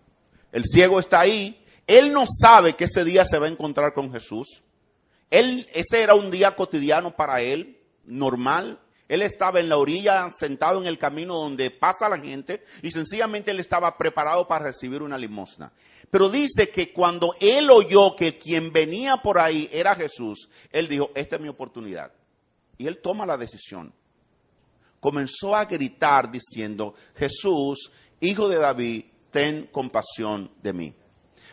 El 0.51 0.65
ciego 0.65 0.99
está 0.99 1.21
ahí. 1.21 1.63
Él 1.87 2.13
no 2.13 2.25
sabe 2.27 2.75
que 2.75 2.85
ese 2.85 3.05
día 3.05 3.25
se 3.25 3.39
va 3.39 3.47
a 3.47 3.51
encontrar 3.51 3.93
con 3.93 4.13
Jesús. 4.13 4.63
Él, 5.31 5.69
ese 5.75 6.03
era 6.03 6.15
un 6.15 6.31
día 6.31 6.57
cotidiano 6.57 7.15
para 7.15 7.43
él, 7.43 7.79
normal. 8.05 8.81
Él 9.09 9.23
estaba 9.23 9.59
en 9.59 9.71
la 9.71 9.79
orilla, 9.79 10.29
sentado 10.31 10.81
en 10.81 10.87
el 10.87 10.99
camino 10.99 11.35
donde 11.35 11.71
pasa 11.71 12.11
la 12.11 12.19
gente, 12.19 12.63
y 12.83 12.91
sencillamente 12.91 13.51
él 13.51 13.59
estaba 13.59 13.97
preparado 13.97 14.47
para 14.47 14.67
recibir 14.67 15.03
una 15.03 15.17
limosna. 15.17 15.73
Pero 16.11 16.29
dice 16.29 16.69
que 16.69 16.93
cuando 16.93 17.35
él 17.41 17.71
oyó 17.71 18.15
que 18.15 18.37
quien 18.37 18.71
venía 18.71 19.17
por 19.17 19.39
ahí 19.39 19.69
era 19.73 19.95
Jesús, 19.95 20.51
él 20.71 20.89
dijo, 20.89 21.11
esta 21.15 21.37
es 21.37 21.43
mi 21.43 21.49
oportunidad. 21.49 22.13
Y 22.77 22.87
él 22.87 22.99
toma 22.99 23.25
la 23.25 23.39
decisión. 23.39 23.95
Comenzó 25.01 25.57
a 25.57 25.65
gritar 25.65 26.31
diciendo, 26.31 26.95
Jesús, 27.15 27.91
hijo 28.21 28.49
de 28.49 28.59
David, 28.59 29.05
ten 29.31 29.69
compasión 29.73 30.51
de 30.63 30.73
mí. 30.75 30.95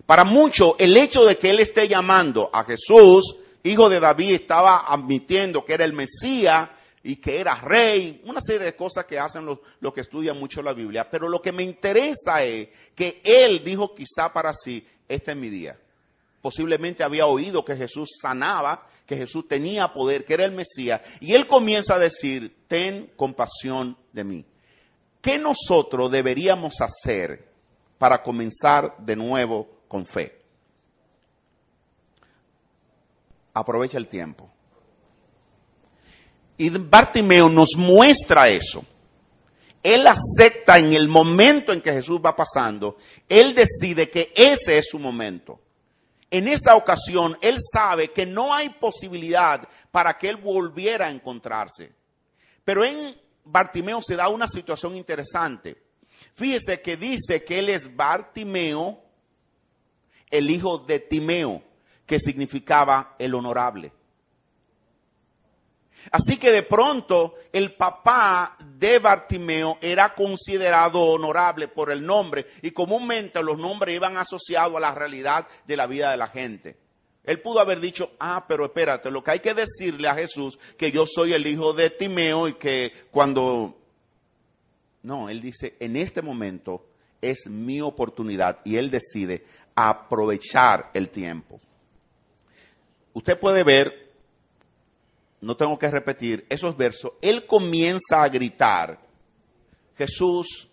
Para 0.05 0.25
muchos, 0.25 0.73
el 0.77 0.97
hecho 0.97 1.23
de 1.23 1.37
que 1.37 1.51
él 1.51 1.59
esté 1.59 1.87
llamando 1.87 2.49
a 2.51 2.65
Jesús, 2.65 3.37
hijo 3.63 3.87
de 3.87 4.01
David, 4.01 4.33
estaba 4.33 4.85
admitiendo 4.87 5.63
que 5.63 5.73
era 5.73 5.85
el 5.85 5.93
Mesías, 5.93 6.69
y 7.07 7.17
que 7.17 7.39
era 7.39 7.53
rey, 7.53 8.19
una 8.25 8.41
serie 8.41 8.65
de 8.65 8.75
cosas 8.75 9.05
que 9.05 9.19
hacen 9.19 9.45
los, 9.45 9.59
que 9.93 10.01
estudian 10.01 10.39
mucho 10.39 10.63
la 10.63 10.73
Biblia. 10.73 11.07
Pero 11.07 11.29
lo 11.29 11.39
que 11.39 11.51
me 11.51 11.61
interesa 11.61 12.43
es 12.43 12.69
que 12.95 13.21
él 13.23 13.63
dijo 13.63 13.93
quizá 13.93 14.33
para 14.33 14.51
sí, 14.53 14.83
este 15.07 15.31
es 15.31 15.37
mi 15.37 15.49
día. 15.49 15.79
Posiblemente 16.41 17.03
había 17.03 17.27
oído 17.27 17.63
que 17.63 17.75
Jesús 17.75 18.09
sanaba, 18.19 18.87
que 19.05 19.15
Jesús 19.15 19.47
tenía 19.47 19.93
poder, 19.93 20.25
que 20.25 20.33
era 20.33 20.45
el 20.45 20.53
Mesías. 20.53 21.01
Y 21.19 21.35
él 21.35 21.45
comienza 21.45 21.93
a 21.93 21.99
decir, 21.99 22.57
ten 22.67 23.13
compasión 23.15 23.95
de 24.11 24.23
mí. 24.23 24.45
¿Qué 25.21 25.37
nosotros 25.37 26.11
deberíamos 26.11 26.81
hacer 26.81 27.51
para 27.99 28.23
comenzar 28.23 28.97
de 28.97 29.15
nuevo 29.15 29.69
con 29.87 30.07
fe? 30.07 30.41
Aprovecha 33.53 33.99
el 33.99 34.07
tiempo. 34.07 34.54
Y 36.57 36.69
Bartimeo 36.69 37.49
nos 37.49 37.75
muestra 37.75 38.49
eso. 38.49 38.85
Él 39.83 40.07
acepta 40.07 40.79
en 40.79 40.93
el 40.93 41.07
momento 41.07 41.71
en 41.71 41.81
que 41.81 41.91
Jesús 41.91 42.19
va 42.23 42.35
pasando, 42.35 42.97
él 43.29 43.53
decide 43.53 44.09
que 44.09 44.31
ese 44.35 44.79
es 44.79 44.87
su 44.89 44.97
momento. 44.97 45.59
En 46.31 46.47
esa 46.47 46.75
ocasión, 46.75 47.37
él 47.39 47.57
sabe 47.59 48.11
que 48.11 48.25
no 48.25 48.53
hay 48.53 48.69
posibilidad 48.69 49.67
para 49.91 50.17
que 50.17 50.29
él 50.29 50.37
volviera 50.37 51.05
a 51.05 51.11
encontrarse. 51.11 51.93
Pero 52.63 52.83
en 52.83 53.15
Bartimeo 53.43 54.01
se 54.01 54.15
da 54.15 54.27
una 54.29 54.47
situación 54.47 54.95
interesante. 54.95 55.77
Fíjese 56.33 56.81
que 56.81 56.97
dice 56.97 57.43
que 57.43 57.59
él 57.59 57.69
es 57.69 57.95
Bartimeo, 57.95 58.99
el 60.31 60.49
hijo 60.49 60.79
de 60.79 60.99
Timeo, 60.99 61.61
que 62.05 62.19
significaba 62.19 63.15
el 63.19 63.35
honorable. 63.35 63.93
Así 66.11 66.37
que 66.37 66.51
de 66.51 66.63
pronto 66.63 67.35
el 67.51 67.75
papá 67.75 68.57
de 68.77 68.99
Bartimeo 68.99 69.77
era 69.81 70.13
considerado 70.13 71.01
honorable 71.01 71.67
por 71.67 71.91
el 71.91 72.05
nombre 72.05 72.45
y 72.61 72.71
comúnmente 72.71 73.41
los 73.43 73.57
nombres 73.57 73.95
iban 73.95 74.17
asociados 74.17 74.75
a 74.75 74.79
la 74.79 74.93
realidad 74.93 75.47
de 75.65 75.77
la 75.77 75.87
vida 75.87 76.11
de 76.11 76.17
la 76.17 76.27
gente. 76.27 76.77
Él 77.23 77.41
pudo 77.41 77.59
haber 77.59 77.79
dicho, 77.79 78.11
ah, 78.19 78.45
pero 78.47 78.65
espérate, 78.65 79.09
lo 79.09 79.23
que 79.23 79.31
hay 79.31 79.39
que 79.39 79.55
decirle 79.55 80.07
a 80.07 80.15
Jesús 80.15 80.59
que 80.77 80.91
yo 80.91 81.05
soy 81.07 81.33
el 81.33 81.47
hijo 81.47 81.73
de 81.73 81.89
Timeo 81.89 82.47
y 82.47 82.53
que 82.53 82.91
cuando... 83.11 83.79
No, 85.01 85.29
él 85.29 85.41
dice, 85.41 85.75
en 85.79 85.95
este 85.95 86.21
momento 86.21 86.85
es 87.21 87.47
mi 87.47 87.81
oportunidad 87.81 88.59
y 88.63 88.77
él 88.77 88.91
decide 88.91 89.43
aprovechar 89.75 90.91
el 90.93 91.09
tiempo. 91.09 91.59
Usted 93.13 93.39
puede 93.39 93.63
ver 93.63 94.04
no 95.45 95.55
tengo 95.55 95.77
que 95.77 95.91
repetir 95.91 96.43
esos 96.49 96.75
versos, 96.75 97.11
él 97.21 97.45
comienza 97.45 98.23
a 98.23 98.29
gritar, 98.29 98.99
Jesús, 99.95 100.67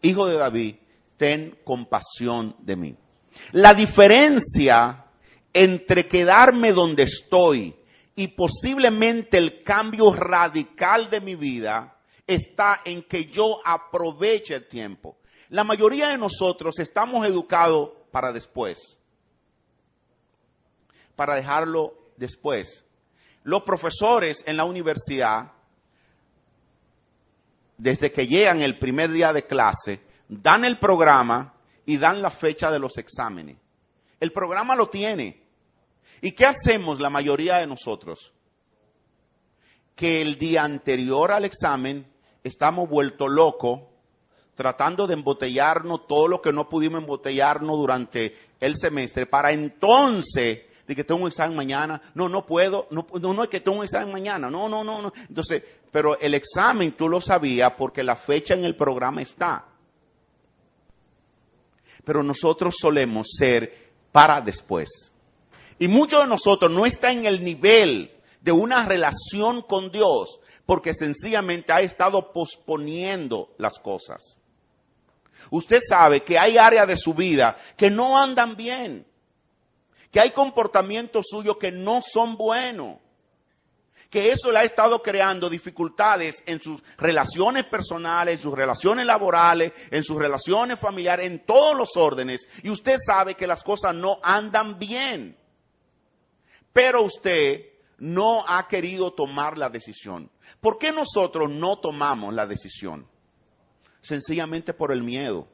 hijo 0.00 0.26
de 0.26 0.38
David, 0.38 0.76
ten 1.18 1.58
compasión 1.62 2.56
de 2.60 2.74
mí. 2.74 2.96
La 3.52 3.74
diferencia 3.74 5.04
entre 5.52 6.08
quedarme 6.08 6.72
donde 6.72 7.02
estoy 7.02 7.76
y 8.16 8.28
posiblemente 8.28 9.36
el 9.36 9.62
cambio 9.62 10.10
radical 10.10 11.10
de 11.10 11.20
mi 11.20 11.34
vida 11.34 12.00
está 12.26 12.80
en 12.82 13.02
que 13.02 13.26
yo 13.26 13.58
aproveche 13.62 14.54
el 14.54 14.68
tiempo. 14.68 15.18
La 15.50 15.64
mayoría 15.64 16.08
de 16.08 16.16
nosotros 16.16 16.78
estamos 16.78 17.26
educados 17.26 17.90
para 18.10 18.32
después, 18.32 18.96
para 21.14 21.34
dejarlo 21.34 21.92
después 22.16 22.83
los 23.44 23.62
profesores 23.62 24.42
en 24.46 24.56
la 24.56 24.64
universidad, 24.64 25.52
desde 27.78 28.10
que 28.10 28.26
llegan 28.26 28.62
el 28.62 28.78
primer 28.78 29.10
día 29.10 29.32
de 29.32 29.46
clase, 29.46 30.00
dan 30.28 30.64
el 30.64 30.78
programa 30.78 31.54
y 31.86 31.98
dan 31.98 32.22
la 32.22 32.30
fecha 32.30 32.70
de 32.70 32.78
los 32.78 32.96
exámenes. 32.98 33.58
El 34.18 34.32
programa 34.32 34.74
lo 34.74 34.88
tiene. 34.88 35.42
¿Y 36.22 36.32
qué 36.32 36.46
hacemos 36.46 37.00
la 37.00 37.10
mayoría 37.10 37.58
de 37.58 37.66
nosotros? 37.66 38.32
Que 39.94 40.22
el 40.22 40.38
día 40.38 40.64
anterior 40.64 41.30
al 41.30 41.44
examen 41.44 42.06
estamos 42.42 42.88
vuelto 42.88 43.28
locos 43.28 43.80
tratando 44.54 45.06
de 45.06 45.14
embotellarnos 45.14 46.06
todo 46.06 46.28
lo 46.28 46.40
que 46.40 46.52
no 46.52 46.68
pudimos 46.68 47.00
embotellarnos 47.00 47.76
durante 47.76 48.36
el 48.60 48.76
semestre 48.76 49.26
para 49.26 49.52
entonces 49.52 50.60
de 50.86 50.94
que 50.94 51.04
tengo 51.04 51.22
un 51.22 51.28
examen 51.28 51.56
mañana, 51.56 52.00
no, 52.14 52.28
no 52.28 52.44
puedo, 52.44 52.88
no, 52.90 53.06
no, 53.20 53.42
es 53.42 53.48
que 53.48 53.60
tengo 53.60 53.78
un 53.78 53.84
examen 53.84 54.12
mañana, 54.12 54.50
no, 54.50 54.68
no, 54.68 54.84
no, 54.84 55.00
no. 55.00 55.12
Entonces, 55.28 55.62
pero 55.90 56.18
el 56.18 56.34
examen 56.34 56.92
tú 56.92 57.08
lo 57.08 57.20
sabías 57.20 57.72
porque 57.76 58.02
la 58.02 58.16
fecha 58.16 58.54
en 58.54 58.64
el 58.64 58.76
programa 58.76 59.22
está. 59.22 59.64
Pero 62.04 62.22
nosotros 62.22 62.74
solemos 62.78 63.28
ser 63.38 63.92
para 64.12 64.40
después. 64.40 65.12
Y 65.78 65.88
muchos 65.88 66.22
de 66.22 66.28
nosotros 66.28 66.70
no 66.70 66.84
está 66.84 67.10
en 67.10 67.24
el 67.24 67.42
nivel 67.42 68.12
de 68.42 68.52
una 68.52 68.86
relación 68.86 69.62
con 69.62 69.90
Dios 69.90 70.38
porque 70.66 70.94
sencillamente 70.94 71.72
ha 71.72 71.80
estado 71.80 72.32
posponiendo 72.32 73.54
las 73.58 73.78
cosas. 73.78 74.38
Usted 75.50 75.78
sabe 75.86 76.22
que 76.22 76.38
hay 76.38 76.56
áreas 76.56 76.86
de 76.86 76.96
su 76.96 77.14
vida 77.14 77.56
que 77.76 77.90
no 77.90 78.18
andan 78.18 78.56
bien 78.56 79.06
que 80.14 80.20
hay 80.20 80.30
comportamientos 80.30 81.26
suyos 81.28 81.56
que 81.56 81.72
no 81.72 82.00
son 82.00 82.36
buenos, 82.36 82.98
que 84.08 84.30
eso 84.30 84.52
le 84.52 84.60
ha 84.60 84.62
estado 84.62 85.02
creando 85.02 85.50
dificultades 85.50 86.40
en 86.46 86.62
sus 86.62 86.80
relaciones 86.96 87.64
personales, 87.64 88.36
en 88.36 88.40
sus 88.40 88.54
relaciones 88.54 89.06
laborales, 89.06 89.72
en 89.90 90.04
sus 90.04 90.16
relaciones 90.16 90.78
familiares, 90.78 91.26
en 91.26 91.44
todos 91.44 91.76
los 91.76 91.96
órdenes, 91.96 92.46
y 92.62 92.70
usted 92.70 92.94
sabe 93.04 93.34
que 93.34 93.48
las 93.48 93.64
cosas 93.64 93.92
no 93.92 94.20
andan 94.22 94.78
bien. 94.78 95.36
Pero 96.72 97.02
usted 97.02 97.70
no 97.98 98.44
ha 98.46 98.68
querido 98.68 99.14
tomar 99.14 99.58
la 99.58 99.68
decisión. 99.68 100.30
¿Por 100.60 100.78
qué 100.78 100.92
nosotros 100.92 101.50
no 101.50 101.80
tomamos 101.80 102.32
la 102.32 102.46
decisión? 102.46 103.04
Sencillamente 104.00 104.74
por 104.74 104.92
el 104.92 105.02
miedo. 105.02 105.48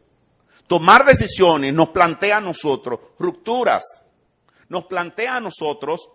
Tomar 0.67 1.07
decisiones 1.07 1.73
nos 1.73 1.89
plantea 1.89 2.37
a 2.37 2.43
nosotros 2.43 3.01
rupturas, 3.19 4.05
nos 4.71 4.87
plantea 4.87 5.37
a 5.37 5.41
nosotros 5.41 6.09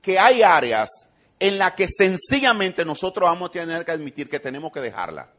que 0.00 0.18
hay 0.18 0.42
áreas 0.42 1.08
en 1.40 1.58
las 1.58 1.72
que 1.72 1.88
sencillamente 1.88 2.84
nosotros 2.84 3.28
vamos 3.28 3.48
a 3.48 3.52
tener 3.52 3.84
que 3.84 3.92
admitir 3.92 4.28
que 4.28 4.40
tenemos 4.40 4.70
que 4.70 4.80
dejarla, 4.80 5.32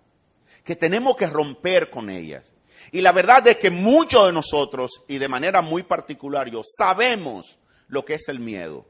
que 0.64 0.76
tenemos 0.76 1.16
que 1.16 1.28
romper 1.28 1.92
con 1.92 2.10
ellas. 2.10 2.52
Y 2.92 3.02
la 3.02 3.12
verdad 3.12 3.48
es 3.48 3.58
que 3.58 3.70
muchos 3.70 4.26
de 4.26 4.34
nosotros, 4.34 5.04
y 5.08 5.20
de 5.20 5.28
manera 5.28 5.62
muy 5.62 5.84
particular 5.84 6.50
yo, 6.50 6.62
sabemos 6.64 7.60
lo 7.88 8.04
que 8.04 8.16
es 8.16 8.28
el 8.30 8.40
miedo. 8.40 8.88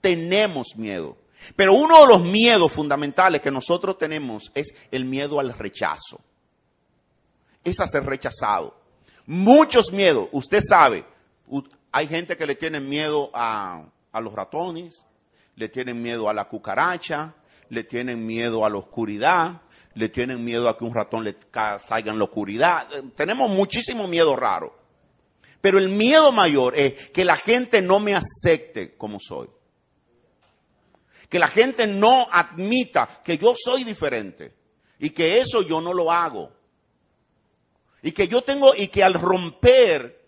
Tenemos 0.00 0.76
miedo. 0.76 1.16
Pero 1.56 1.74
uno 1.74 2.02
de 2.02 2.06
los 2.06 2.22
miedos 2.22 2.70
fundamentales 2.72 3.40
que 3.40 3.50
nosotros 3.50 3.98
tenemos 3.98 4.52
es 4.54 4.72
el 4.92 5.04
miedo 5.04 5.40
al 5.40 5.52
rechazo. 5.52 6.20
Es 7.64 7.80
a 7.80 7.86
ser 7.88 8.04
rechazado 8.04 8.85
muchos 9.26 9.92
miedos. 9.92 10.28
Usted 10.32 10.60
sabe, 10.60 11.04
hay 11.92 12.06
gente 12.06 12.36
que 12.36 12.46
le 12.46 12.54
tiene 12.54 12.80
miedo 12.80 13.30
a, 13.34 13.90
los 14.20 14.32
ratones, 14.32 15.04
le 15.56 15.68
tienen 15.68 16.00
miedo 16.00 16.28
a 16.28 16.34
la 16.34 16.48
cucaracha, 16.48 17.34
le 17.68 17.84
tienen 17.84 18.24
miedo 18.24 18.64
a 18.64 18.70
la 18.70 18.78
oscuridad, 18.78 19.60
le 19.94 20.08
tienen 20.08 20.44
miedo 20.44 20.68
a 20.68 20.76
que 20.76 20.84
un 20.84 20.94
ratón 20.94 21.24
le 21.24 21.36
salga 21.78 22.12
en 22.12 22.18
la 22.18 22.24
oscuridad. 22.24 22.86
Eh, 22.94 23.02
tenemos 23.14 23.50
muchísimo 23.50 24.06
miedo 24.06 24.36
raro. 24.36 24.74
Pero 25.60 25.78
el 25.78 25.88
miedo 25.88 26.32
mayor 26.32 26.78
es 26.78 27.10
que 27.10 27.24
la 27.24 27.36
gente 27.36 27.82
no 27.82 27.98
me 27.98 28.14
acepte 28.14 28.96
como 28.96 29.18
soy. 29.18 29.48
Que 31.28 31.38
la 31.38 31.48
gente 31.48 31.86
no 31.86 32.26
admita 32.30 33.22
que 33.24 33.36
yo 33.36 33.54
soy 33.56 33.82
diferente 33.82 34.54
y 34.98 35.10
que 35.10 35.38
eso 35.38 35.62
yo 35.62 35.80
no 35.80 35.92
lo 35.92 36.12
hago. 36.12 36.52
Y 38.06 38.12
que 38.12 38.28
yo 38.28 38.42
tengo, 38.42 38.72
y 38.72 38.86
que 38.86 39.02
al 39.02 39.14
romper 39.14 40.24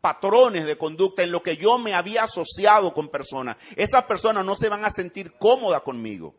patrones 0.00 0.64
de 0.64 0.78
conducta 0.78 1.22
en 1.22 1.30
lo 1.30 1.42
que 1.42 1.58
yo 1.58 1.78
me 1.78 1.92
había 1.92 2.22
asociado 2.22 2.94
con 2.94 3.10
personas, 3.10 3.58
esas 3.76 4.04
personas 4.04 4.42
no 4.42 4.56
se 4.56 4.70
van 4.70 4.86
a 4.86 4.90
sentir 4.90 5.34
cómodas 5.34 5.82
conmigo. 5.82 6.34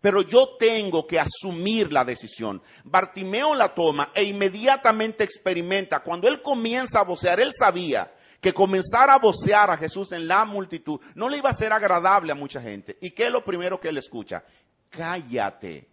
Pero 0.00 0.22
yo 0.22 0.56
tengo 0.58 1.06
que 1.06 1.20
asumir 1.20 1.92
la 1.92 2.06
decisión. 2.06 2.62
Bartimeo 2.84 3.54
la 3.54 3.74
toma 3.74 4.12
e 4.14 4.24
inmediatamente 4.24 5.24
experimenta. 5.24 6.02
Cuando 6.02 6.26
él 6.26 6.40
comienza 6.40 7.00
a 7.00 7.04
vocear, 7.04 7.38
él 7.38 7.52
sabía 7.52 8.10
que 8.40 8.54
comenzar 8.54 9.10
a 9.10 9.18
vocear 9.18 9.70
a 9.70 9.76
Jesús 9.76 10.10
en 10.12 10.26
la 10.26 10.46
multitud 10.46 10.98
no 11.14 11.28
le 11.28 11.36
iba 11.36 11.50
a 11.50 11.52
ser 11.52 11.74
agradable 11.74 12.32
a 12.32 12.34
mucha 12.34 12.62
gente. 12.62 12.96
¿Y 13.02 13.10
qué 13.10 13.26
es 13.26 13.30
lo 13.30 13.44
primero 13.44 13.78
que 13.78 13.90
él 13.90 13.98
escucha? 13.98 14.42
Cállate, 14.88 15.86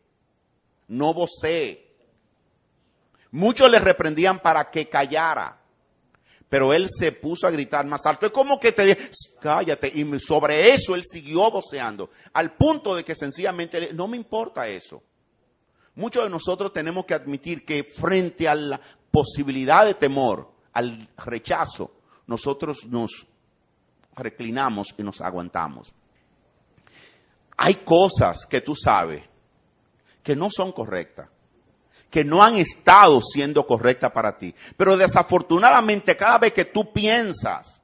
no 0.88 1.13
vocee. 1.13 1.83
Muchos 3.34 3.67
le 3.72 3.80
reprendían 3.80 4.39
para 4.39 4.69
que 4.69 4.88
callara. 4.88 5.60
Pero 6.48 6.72
él 6.72 6.86
se 6.88 7.13
puso 7.13 7.48
a 7.48 7.52
gritar 7.52 7.84
más 7.88 8.06
alto. 8.06 8.28
Es 8.28 8.32
como 8.32 8.60
que 8.60 8.74
te 8.74 8.86
dije, 8.86 9.10
cállate. 9.41 9.88
Y 9.88 10.19
sobre 10.19 10.72
eso 10.72 10.93
él 10.93 11.02
siguió 11.04 11.50
voceando. 11.50 12.12
Al 12.32 12.56
punto 12.56 12.96
de 12.96 13.04
que 13.04 13.15
sencillamente, 13.15 13.91
no 13.93 14.08
me 14.08 14.17
importa 14.17 14.67
eso. 14.67 15.02
Muchos 15.96 16.24
de 16.24 16.30
nosotros 16.30 16.72
tenemos 16.74 17.06
que 17.06 17.15
admitir 17.15 17.65
que 17.65 17.84
frente 17.84 18.48
a 18.48 18.54
la 18.54 18.80
posibilidad 19.10 19.84
de 19.84 19.96
temor, 19.96 20.52
al 20.72 21.10
rechazo, 21.17 21.91
nosotros 22.28 22.86
nos 22.86 23.26
reclinamos 24.15 24.93
y 24.96 25.02
nos 25.02 25.22
aguantamos. 25.22 25.91
Hay 27.58 27.76
cosas 27.76 28.46
que 28.46 28.62
tú 28.62 28.76
sabes 28.76 29.24
que 30.22 30.36
no 30.36 30.50
son 30.52 30.72
correctas 30.72 31.30
que 32.13 32.23
no 32.23 32.43
han 32.43 32.58
estado 32.58 33.19
siendo 33.23 33.65
correctas 33.65 34.12
para 34.12 34.38
ti. 34.38 34.54
Pero 34.78 34.95
desafortunadamente 34.95 36.15
cada 36.15 36.38
vez 36.38 36.54
que 36.54 36.65
tú 36.65 36.93
piensas 36.93 37.82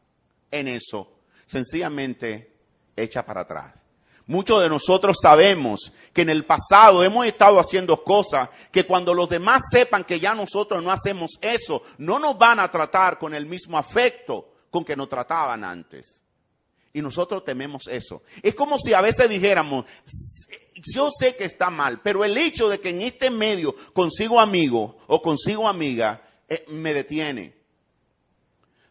en 0.52 0.68
eso, 0.68 1.12
sencillamente 1.48 2.54
echa 2.96 3.26
para 3.26 3.42
atrás. 3.42 3.74
Muchos 4.28 4.62
de 4.62 4.70
nosotros 4.70 5.18
sabemos 5.20 5.92
que 6.14 6.22
en 6.22 6.30
el 6.30 6.46
pasado 6.46 7.04
hemos 7.04 7.26
estado 7.26 7.60
haciendo 7.60 8.04
cosas 8.04 8.50
que 8.72 8.86
cuando 8.86 9.16
los 9.16 9.28
demás 9.28 9.64
sepan 9.72 10.04
que 10.04 10.20
ya 10.20 10.36
nosotros 10.36 10.84
no 10.84 10.92
hacemos 10.92 11.40
eso, 11.42 11.82
no 11.98 12.20
nos 12.20 12.38
van 12.38 12.60
a 12.60 12.70
tratar 12.70 13.18
con 13.18 13.34
el 13.34 13.48
mismo 13.48 13.80
afecto 13.80 14.54
con 14.70 14.86
que 14.86 14.96
nos 14.96 15.10
trataban 15.10 15.64
antes. 15.64 16.22
Y 16.94 17.02
nosotros 17.02 17.44
tememos 17.44 17.88
eso. 17.88 18.22
Es 18.44 18.54
como 18.54 18.78
si 18.78 18.94
a 18.94 19.02
veces 19.02 19.28
dijéramos, 19.28 19.86
yo 20.94 21.10
sé 21.12 21.36
que 21.36 21.46
está 21.46 21.70
mal, 21.70 22.02
pero 22.02 22.24
el 22.24 22.38
hecho 22.38 22.70
de 22.70 22.80
que 22.80 22.90
en 22.90 23.02
este 23.02 23.30
medio 23.30 23.76
consigo 23.94 24.40
amigo 24.40 24.98
o 25.08 25.22
consigo 25.22 25.68
amiga 25.68 26.22
eh, 26.48 26.66
me 26.70 26.94
detiene. 26.94 27.56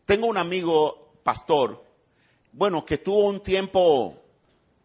Tengo 0.05 0.27
un 0.27 0.39
amigo 0.39 1.13
pastor, 1.23 1.85
bueno, 2.53 2.85
que 2.85 2.99
tuvo 2.99 3.27
un 3.27 3.41
tiempo, 3.41 4.23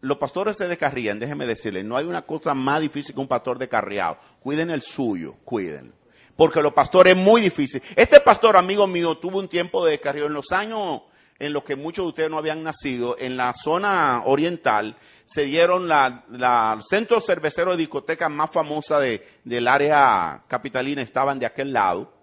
los 0.02 0.18
pastores 0.18 0.58
se 0.58 0.68
descarrían, 0.68 1.20
déjeme 1.20 1.46
decirle, 1.46 1.84
no 1.84 1.96
hay 1.96 2.06
una 2.06 2.24
cosa 2.24 2.54
más 2.54 2.82
difícil 2.82 3.16
que 3.16 3.22
un 3.22 3.28
pastor 3.28 3.58
descarriado. 3.58 4.18
Cuiden 4.42 4.70
el 4.70 4.82
suyo, 4.82 5.36
cuiden. 5.46 5.94
Porque 6.36 6.62
los 6.62 6.74
pastores 6.74 7.16
es 7.16 7.22
muy 7.22 7.42
difícil. 7.42 7.82
Este 7.96 8.20
pastor, 8.20 8.58
amigo 8.58 8.88
mío, 8.88 9.16
tuvo 9.18 9.40
un 9.40 9.48
tiempo 9.48 9.86
de 9.86 9.92
descarrío 9.92 10.26
en 10.26 10.34
los 10.34 10.52
años 10.52 11.04
en 11.40 11.54
los 11.54 11.64
que 11.64 11.76
muchos 11.76 12.06
de 12.06 12.10
ustedes 12.10 12.30
no 12.30 12.38
habían 12.38 12.64
nacido, 12.64 13.16
en 13.18 13.36
la 13.38 13.54
zona 13.54 14.24
oriental, 14.26 14.98
se 15.26 15.44
dieron 15.46 15.88
la, 15.88 16.80
centro 16.88 17.20
cervecero 17.20 17.72
de 17.72 17.78
discoteca 17.78 18.30
más 18.30 18.52
famosa 18.52 19.00
de, 19.00 19.26
del 19.44 19.68
área 19.68 20.44
capitalina, 20.48 21.02
estaban 21.02 21.40
de 21.40 21.46
aquel 21.46 21.74
lado. 21.74 22.14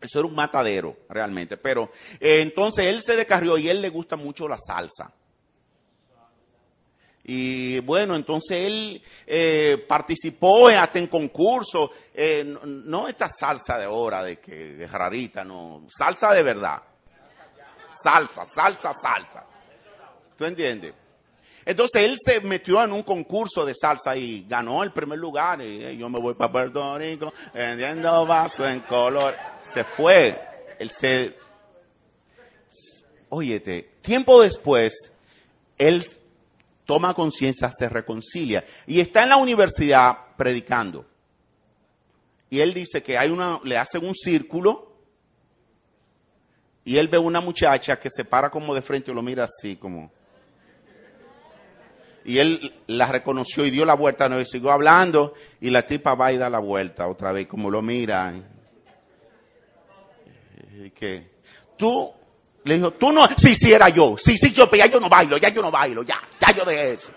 Eso 0.00 0.20
era 0.20 0.28
un 0.28 0.34
matadero, 0.34 0.96
realmente. 1.08 1.56
Pero 1.56 1.90
eh, 2.20 2.40
entonces 2.42 2.86
él 2.86 3.00
se 3.00 3.16
descarrió 3.16 3.58
y 3.58 3.68
él 3.68 3.80
le 3.80 3.88
gusta 3.88 4.16
mucho 4.16 4.46
la 4.46 4.58
salsa. 4.58 5.12
Y 7.28 7.80
bueno, 7.80 8.14
entonces 8.14 8.56
él 8.58 9.02
eh, 9.26 9.84
participó 9.88 10.68
hasta 10.68 11.00
en 11.00 11.08
concursos, 11.08 11.90
eh, 12.14 12.44
no, 12.44 13.08
esta 13.08 13.26
salsa 13.26 13.76
de 13.78 13.86
hora, 13.86 14.22
de 14.22 14.38
que 14.38 14.84
es 14.84 14.92
rarita, 14.92 15.42
no, 15.42 15.86
salsa 15.88 16.32
de 16.32 16.44
verdad. 16.44 16.80
Salsa, 18.02 18.44
salsa, 18.44 18.92
salsa. 18.92 19.46
¿Tú 20.36 20.44
entiendes? 20.44 20.94
Entonces 21.64 22.02
él 22.02 22.16
se 22.22 22.40
metió 22.40 22.82
en 22.84 22.92
un 22.92 23.02
concurso 23.02 23.64
de 23.66 23.74
salsa 23.74 24.16
y 24.16 24.46
ganó 24.48 24.84
el 24.84 24.92
primer 24.92 25.18
lugar. 25.18 25.60
Y 25.62 25.96
yo 25.96 26.08
me 26.08 26.20
voy 26.20 26.34
para 26.34 26.52
Puerto 26.52 26.96
Rico 26.96 27.32
vendiendo 27.52 28.24
vaso 28.24 28.66
en 28.68 28.80
color. 28.80 29.34
Se 29.62 29.82
fue. 29.82 30.38
Él 30.78 30.90
se. 30.90 31.36
Óyete, 33.28 33.96
tiempo 34.02 34.40
después, 34.40 35.12
él 35.76 36.04
toma 36.84 37.12
conciencia, 37.12 37.70
se 37.72 37.88
reconcilia 37.88 38.64
y 38.86 39.00
está 39.00 39.24
en 39.24 39.30
la 39.30 39.36
universidad 39.36 40.12
predicando. 40.36 41.04
Y 42.48 42.60
él 42.60 42.72
dice 42.72 43.02
que 43.02 43.18
hay 43.18 43.30
una, 43.30 43.60
le 43.64 43.76
hacen 43.76 44.04
un 44.04 44.14
círculo 44.14 44.95
y 46.86 46.96
él 46.96 47.08
ve 47.08 47.18
una 47.18 47.40
muchacha 47.40 47.98
que 47.98 48.08
se 48.08 48.24
para 48.24 48.48
como 48.48 48.72
de 48.72 48.80
frente 48.80 49.10
y 49.10 49.14
lo 49.14 49.20
mira 49.20 49.44
así 49.44 49.76
como 49.76 50.10
y 52.24 52.38
él 52.38 52.74
la 52.88 53.06
reconoció 53.06 53.64
y 53.64 53.70
dio 53.70 53.84
la 53.84 53.94
vuelta, 53.94 54.28
no, 54.28 54.40
y 54.40 54.44
siguió 54.44 54.72
hablando, 54.72 55.34
y 55.60 55.70
la 55.70 55.82
tipa 55.82 56.14
va 56.16 56.32
y 56.32 56.38
da 56.38 56.50
la 56.50 56.58
vuelta 56.58 57.06
otra 57.06 57.30
vez, 57.30 57.46
como 57.46 57.70
lo 57.70 57.82
mira. 57.82 58.34
Y 60.74 60.90
que, 60.90 61.30
tú, 61.76 62.12
le 62.64 62.74
dijo, 62.74 62.90
tú 62.94 63.12
no, 63.12 63.28
sí, 63.36 63.54
sí 63.54 63.72
era 63.72 63.90
yo, 63.90 64.16
sí, 64.18 64.36
sí, 64.36 64.52
yo, 64.52 64.68
pero 64.68 64.84
ya 64.84 64.90
yo 64.90 64.98
no 64.98 65.08
bailo, 65.08 65.38
ya 65.38 65.50
yo 65.50 65.62
no 65.62 65.70
bailo, 65.70 66.02
ya, 66.02 66.20
ya 66.40 66.52
yo 66.52 66.64
de 66.64 66.94
eso. 66.94 67.12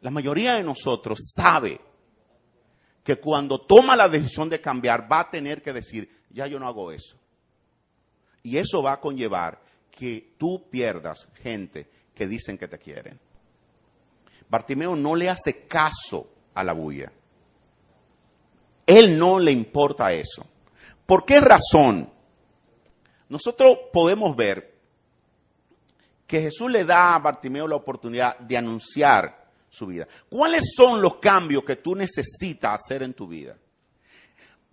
La 0.00 0.10
mayoría 0.12 0.54
de 0.54 0.62
nosotros 0.62 1.18
sabe 1.34 1.80
que 3.04 3.16
cuando 3.16 3.60
toma 3.60 3.94
la 3.94 4.08
decisión 4.08 4.48
de 4.48 4.60
cambiar 4.60 5.10
va 5.10 5.20
a 5.20 5.30
tener 5.30 5.62
que 5.62 5.74
decir, 5.74 6.08
ya 6.30 6.46
yo 6.46 6.58
no 6.58 6.66
hago 6.66 6.90
eso. 6.90 7.16
Y 8.42 8.56
eso 8.56 8.82
va 8.82 8.94
a 8.94 9.00
conllevar 9.00 9.60
que 9.90 10.34
tú 10.38 10.68
pierdas 10.70 11.28
gente 11.42 11.88
que 12.14 12.26
dicen 12.26 12.56
que 12.56 12.66
te 12.66 12.78
quieren. 12.78 13.20
Bartimeo 14.48 14.96
no 14.96 15.14
le 15.14 15.28
hace 15.28 15.66
caso 15.66 16.28
a 16.54 16.64
la 16.64 16.72
bulla. 16.72 17.12
Él 18.86 19.18
no 19.18 19.38
le 19.38 19.52
importa 19.52 20.12
eso. 20.12 20.46
¿Por 21.06 21.24
qué 21.24 21.40
razón? 21.40 22.10
Nosotros 23.28 23.78
podemos 23.92 24.34
ver 24.34 24.74
que 26.26 26.40
Jesús 26.40 26.70
le 26.70 26.84
da 26.84 27.14
a 27.14 27.18
Bartimeo 27.18 27.68
la 27.68 27.76
oportunidad 27.76 28.38
de 28.38 28.56
anunciar 28.56 29.43
su 29.74 29.86
vida. 29.86 30.06
¿Cuáles 30.28 30.72
son 30.74 31.02
los 31.02 31.16
cambios 31.16 31.64
que 31.64 31.76
tú 31.76 31.94
necesitas 31.94 32.80
hacer 32.80 33.02
en 33.02 33.14
tu 33.14 33.26
vida? 33.26 33.56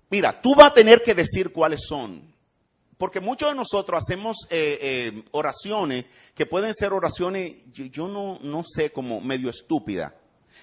Mira, 0.09 0.41
tú 0.41 0.55
vas 0.55 0.71
a 0.71 0.73
tener 0.73 1.01
que 1.01 1.15
decir 1.15 1.51
cuáles 1.51 1.81
son 1.87 2.31
porque 3.01 3.19
muchos 3.19 3.49
de 3.49 3.55
nosotros 3.55 3.99
hacemos 3.99 4.45
eh, 4.51 4.77
eh, 4.79 5.23
oraciones 5.31 6.05
que 6.35 6.45
pueden 6.45 6.75
ser 6.75 6.93
oraciones, 6.93 7.51
yo, 7.71 8.07
no, 8.07 8.37
no 8.43 8.63
sé, 8.63 8.91
como 8.91 9.19
medio 9.19 9.49
estúpida. 9.49 10.13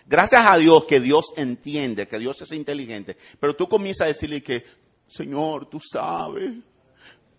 Gracias 0.06 0.44
a 0.46 0.56
Dios 0.56 0.84
que 0.84 1.00
Dios 1.00 1.32
entiende, 1.36 2.06
que 2.06 2.16
Dios 2.16 2.40
es 2.40 2.52
inteligente, 2.52 3.16
pero 3.40 3.56
tú 3.56 3.68
comienzas 3.68 4.04
a 4.04 4.08
decirle 4.08 4.40
que, 4.40 4.62
Señor, 5.08 5.68
tú 5.68 5.80
sabes, 5.80 6.52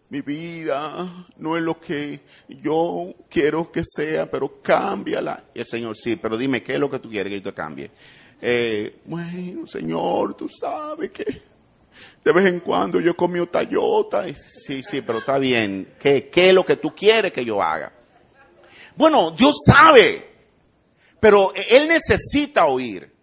mi 0.09 0.21
vida 0.21 1.07
no 1.37 1.55
es 1.55 1.63
lo 1.63 1.79
que 1.79 2.21
yo 2.47 3.13
quiero 3.29 3.71
que 3.71 3.83
sea, 3.83 4.29
pero 4.29 4.61
cámbiala. 4.61 5.45
Y 5.53 5.59
el 5.59 5.65
Señor, 5.65 5.95
sí, 5.95 6.15
pero 6.15 6.37
dime, 6.37 6.63
¿qué 6.63 6.73
es 6.73 6.79
lo 6.79 6.89
que 6.89 6.99
tú 6.99 7.09
quieres 7.09 7.31
que 7.31 7.37
yo 7.37 7.43
te 7.43 7.53
cambie? 7.53 7.91
Eh, 8.41 9.01
bueno, 9.05 9.67
Señor, 9.67 10.35
tú 10.35 10.47
sabes 10.49 11.11
que 11.11 11.41
de 12.23 12.31
vez 12.31 12.45
en 12.45 12.59
cuando 12.59 12.99
yo 12.99 13.15
comí 13.15 13.45
tallota. 13.47 14.25
sí, 14.33 14.81
sí, 14.81 15.01
pero 15.01 15.19
está 15.19 15.37
bien. 15.37 15.95
¿Qué, 15.99 16.29
¿Qué 16.29 16.49
es 16.49 16.55
lo 16.55 16.65
que 16.65 16.77
tú 16.77 16.93
quieres 16.95 17.31
que 17.31 17.45
yo 17.45 17.61
haga? 17.61 17.93
Bueno, 18.95 19.31
Dios 19.31 19.57
sabe, 19.65 20.27
pero 21.19 21.53
Él 21.53 21.87
necesita 21.87 22.65
oír. 22.65 23.13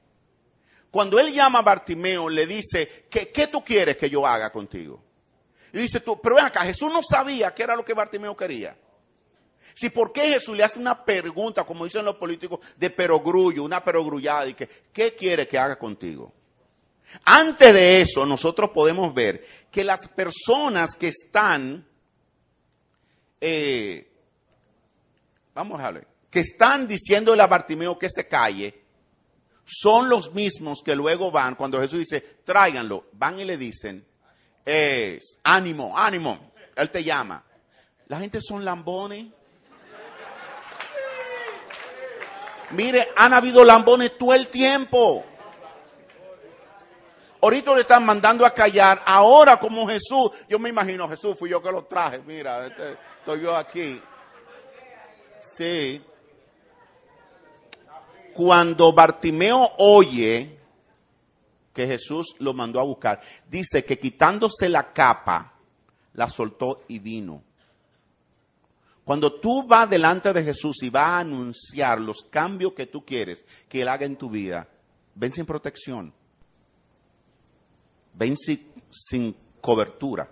Cuando 0.91 1.19
Él 1.19 1.33
llama 1.33 1.59
a 1.59 1.63
Bartimeo, 1.63 2.29
le 2.29 2.47
dice, 2.47 3.07
¿qué, 3.11 3.31
qué 3.31 3.49
tú 3.49 3.63
quieres 3.63 3.97
que 3.97 4.09
yo 4.09 4.27
haga 4.27 4.51
contigo? 4.51 5.06
Y 5.77 5.81
dice 5.81 6.01
tú, 6.01 6.19
pero 6.23 6.37
ven 6.37 6.47
acá, 6.47 6.63
Jesús 6.65 6.91
no 6.91 7.03
sabía 7.03 7.53
qué 7.53 7.63
era 7.63 7.77
lo 7.77 7.85
que 7.85 7.93
Bartimeo 7.93 8.35
quería. 8.35 8.75
Si 9.75 9.91
por 9.91 10.11
qué 10.11 10.23
Jesús 10.33 10.57
le 10.57 10.65
hace 10.65 10.79
una 10.79 11.05
pregunta, 11.05 11.65
como 11.65 11.85
dicen 11.85 12.03
los 12.03 12.17
políticos, 12.17 12.61
de 12.79 12.89
perogrullo, 12.89 13.63
una 13.63 13.85
perogrullada, 13.85 14.47
y 14.47 14.55
que, 14.55 14.67
¿qué 14.91 15.15
quiere 15.15 15.47
que 15.47 15.59
haga 15.59 15.79
contigo? 15.79 16.33
Antes 17.27 17.75
de 17.75 18.01
eso, 18.01 18.25
nosotros 18.25 18.71
podemos 18.73 19.13
ver 19.13 19.45
que 19.71 19.85
las 19.85 20.09
personas 20.09 20.97
que 20.97 21.09
están, 21.09 21.87
eh, 23.39 24.11
vamos 25.53 25.79
a 25.79 25.91
ver, 25.91 26.09
que 26.31 26.41
están 26.41 26.89
diciéndole 26.89 27.43
a 27.43 27.49
Bartimeo 27.49 27.99
que 27.99 28.09
se 28.09 28.27
calle, 28.27 28.83
son 29.67 30.09
los 30.09 30.33
mismos 30.33 30.81
que 30.83 30.97
luego 30.97 31.31
van, 31.31 31.55
cuando 31.55 31.83
Jesús 31.83 31.99
dice, 31.99 32.23
tráiganlo, 32.47 33.09
van 33.13 33.39
y 33.41 33.45
le 33.45 33.59
dicen, 33.59 34.07
ánimo, 35.45 35.97
ánimo, 35.97 36.53
Él 36.75 36.91
te 36.91 37.05
llama. 37.05 37.45
La 38.09 38.19
gente 38.19 38.41
son 38.41 38.65
lambones. 38.65 39.27
Mire, 42.71 43.09
han 43.17 43.33
habido 43.33 43.65
lambones 43.65 44.19
todo 44.19 44.35
el 44.35 44.49
tiempo. 44.49 45.25
Ahorita 47.41 47.75
le 47.75 47.83
están 47.83 48.05
mandando 48.05 48.45
a 48.45 48.51
callar. 48.51 49.03
Ahora 49.07 49.59
como 49.59 49.87
Jesús, 49.89 50.31
yo 50.49 50.59
me 50.59 50.69
imagino, 50.69 51.09
Jesús 51.09 51.37
fui 51.39 51.51
yo 51.51 51.63
que 51.63 51.71
lo 51.71 51.85
traje. 51.85 52.19
Mira, 52.27 52.67
este, 52.67 52.97
estoy 53.19 53.43
yo 53.43 53.55
aquí. 53.57 54.03
Sí. 55.41 56.05
Cuando 58.35 58.93
Bartimeo 58.93 59.71
oye 59.79 60.56
que 61.77 61.87
Jesús 61.87 62.35
lo 62.39 62.55
mandó 62.55 62.81
a 62.81 62.85
buscar, 62.85 63.21
dice 63.49 63.85
que 63.85 63.99
quitándose 63.99 64.69
la 64.69 64.93
capa, 64.93 65.53
la 66.15 66.27
soltó 66.27 66.83
y 66.89 66.99
vino. 66.99 67.43
Cuando 69.05 69.39
tú 69.39 69.65
vas 69.67 69.89
delante 69.89 70.33
de 70.33 70.43
Jesús 70.43 70.83
y 70.83 70.91
vas 70.91 71.07
a 71.07 71.19
anunciar 71.19 72.01
los 72.01 72.23
cambios 72.23 72.73
que 72.73 72.87
tú 72.87 73.05
quieres 73.05 73.45
que 73.69 73.83
Él 73.83 73.89
haga 73.89 74.07
en 74.07 74.17
tu 74.17 74.31
vida, 74.31 74.67
ven 75.15 75.33
sin 75.33 75.47
protección 75.47 76.13
ven 78.17 78.35
sin, 78.37 79.37
cobertura, 79.61 80.29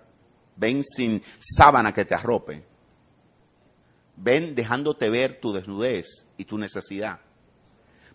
ven 0.56 0.82
sin 0.84 1.22
sábana 1.38 1.92
que 1.92 2.04
te 2.04 2.14
arrope, 2.14 2.64
ven 4.16 4.54
dejándote 4.54 5.10
ver 5.10 5.40
tu 5.40 5.52
desnudez 5.52 6.26
y 6.36 6.44
tu 6.44 6.58
necesidad. 6.58 7.20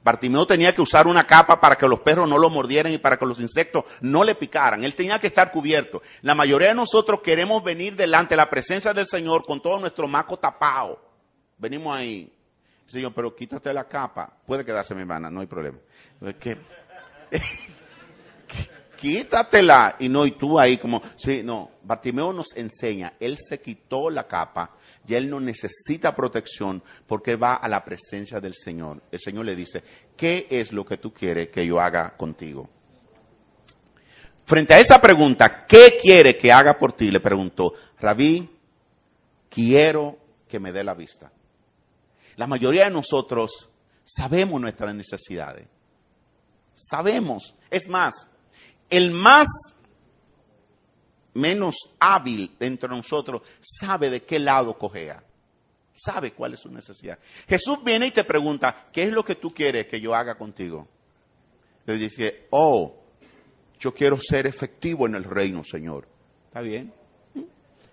Bartimeo 0.04 0.48
tenía 0.48 0.74
que 0.74 0.82
usar 0.82 1.08
una 1.08 1.28
capa 1.28 1.60
para 1.60 1.76
que 1.76 1.88
los 1.88 2.00
perros 2.00 2.28
no 2.28 2.38
lo 2.38 2.50
mordieran 2.50 2.94
y 2.94 2.98
para 2.98 3.18
que 3.18 3.26
los 3.26 3.40
insectos 3.40 3.84
no 4.02 4.24
le 4.24 4.36
picaran. 4.36 4.84
Él 4.84 4.96
tenía 4.96 5.20
que 5.20 5.28
estar 5.28 5.52
cubierto. 5.52 6.02
La 6.22 6.36
mayoría 6.36 6.70
de 6.70 6.76
nosotros 6.76 7.20
queremos 7.22 7.64
venir 7.64 7.96
delante 7.96 8.36
de 8.36 8.38
la 8.38 8.50
presencia 8.50 8.94
del 8.94 9.06
Señor 9.06 9.44
con 9.44 9.62
todo 9.62 9.80
nuestro 9.80 10.08
maco 10.08 10.38
tapado. 10.38 11.02
Venimos 11.58 11.98
ahí. 11.98 12.34
Señor, 12.86 13.14
pero 13.14 13.36
quítate 13.36 13.74
la 13.74 13.88
capa. 13.88 14.34
Puede 14.46 14.66
quedarse 14.66 14.96
mi 14.96 15.02
hermana, 15.02 15.30
no 15.30 15.42
hay 15.42 15.48
problema. 15.48 15.78
quítatela. 19.00 19.96
Y 20.00 20.10
no, 20.10 20.26
y 20.26 20.32
tú 20.32 20.60
ahí 20.60 20.78
como, 20.78 21.02
sí, 21.16 21.42
no, 21.44 21.72
Bartimeo 21.84 22.34
nos 22.34 22.56
enseña, 22.56 23.14
él 23.20 23.38
se 23.38 23.60
quitó 23.60 24.10
la 24.10 24.28
capa 24.28 24.76
y 25.08 25.16
él 25.16 25.30
no 25.30 25.40
necesita 25.40 26.16
protección 26.16 26.84
porque 27.08 27.36
va 27.36 27.56
a 27.56 27.68
la 27.68 27.84
presencia 27.84 28.40
del 28.40 28.54
Señor. 28.54 29.02
El 29.12 29.20
Señor 29.20 29.46
le 29.46 29.56
dice, 29.56 29.84
¿qué 30.16 30.48
es 30.50 30.72
lo 30.72 30.86
que 30.86 30.98
tú 30.98 31.14
quieres 31.14 31.50
que 31.50 31.66
yo 31.66 31.80
haga 31.80 32.16
contigo? 32.16 32.70
Frente 34.46 34.74
a 34.74 34.80
esa 34.80 35.00
pregunta, 35.00 35.66
¿qué 35.68 35.98
quiere 36.02 36.36
que 36.36 36.52
haga 36.52 36.78
por 36.78 36.94
ti? 36.94 37.12
Le 37.12 37.20
preguntó, 37.20 37.74
Rabí, 38.00 38.50
quiero 39.50 40.18
que 40.48 40.60
me 40.60 40.72
dé 40.72 40.84
la 40.84 40.96
vista. 40.96 41.32
La 42.36 42.48
mayoría 42.48 42.86
de 42.86 42.92
nosotros 42.92 43.70
sabemos 44.04 44.60
nuestras 44.60 44.96
necesidades. 44.96 45.68
Sabemos. 46.74 47.54
Es 47.70 47.88
más, 47.88 48.28
el 48.90 49.12
más 49.12 49.48
menos 51.34 51.76
hábil 52.00 52.56
dentro 52.60 52.90
de 52.90 52.98
nosotros 52.98 53.42
sabe 53.60 54.10
de 54.10 54.24
qué 54.24 54.40
lado 54.40 54.78
cojea. 54.78 55.24
Sabe 55.94 56.32
cuál 56.32 56.54
es 56.54 56.62
su 56.62 56.72
necesidad. 56.72 57.20
Jesús 57.48 57.80
viene 57.84 58.08
y 58.08 58.12
te 58.12 58.24
pregunta, 58.24 58.88
¿qué 58.92 59.04
es 59.04 59.12
lo 59.12 59.24
que 59.24 59.36
tú 59.36 59.54
quieres 59.54 59.88
que 59.88 60.00
yo 60.00 60.16
haga 60.16 60.36
contigo? 60.36 60.88
Le 61.86 61.98
dice, 61.98 62.48
oh, 62.52 62.96
yo 63.80 63.94
quiero 63.94 64.18
ser 64.20 64.48
efectivo 64.48 65.08
en 65.08 65.16
el 65.16 65.24
reino, 65.24 65.64
Señor. 65.64 66.08
¿Está 66.48 66.62
bien? 66.62 66.94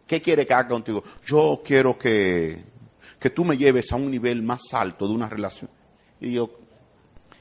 ¿Qué 0.07 0.21
quiere 0.21 0.47
que 0.47 0.55
haga 0.55 0.69
contigo? 0.69 1.03
Yo 1.25 1.63
quiero 1.65 1.99
que, 1.99 2.65
que 3.19 3.31
tú 3.31 3.45
me 3.45 3.57
lleves 3.57 3.91
a 3.91 3.97
un 3.97 4.11
nivel 4.11 4.43
más 4.43 4.63
alto 4.73 5.09
de 5.09 5.15
una 5.15 5.29
relación. 5.29 5.69
Y 6.21 6.33
yo, 6.33 6.51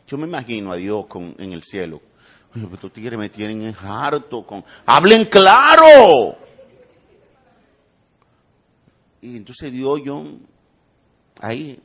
yo 0.07 0.17
me 0.17 0.27
imagino 0.27 0.71
a 0.71 0.77
Dios 0.77 1.05
con, 1.07 1.35
en 1.37 1.53
el 1.53 1.61
cielo. 1.61 2.01
Lo 2.55 2.69
que 2.69 2.77
tú 2.77 2.89
tigres 2.89 3.19
me 3.19 3.29
tienen 3.29 3.63
en 3.63 3.75
harto 3.75 4.45
con... 4.45 4.63
¡Hablen 4.85 5.25
claro! 5.25 6.37
Y 9.21 9.37
entonces 9.37 9.71
Dios, 9.71 9.99
yo, 10.03 10.23
ahí, 11.41 11.79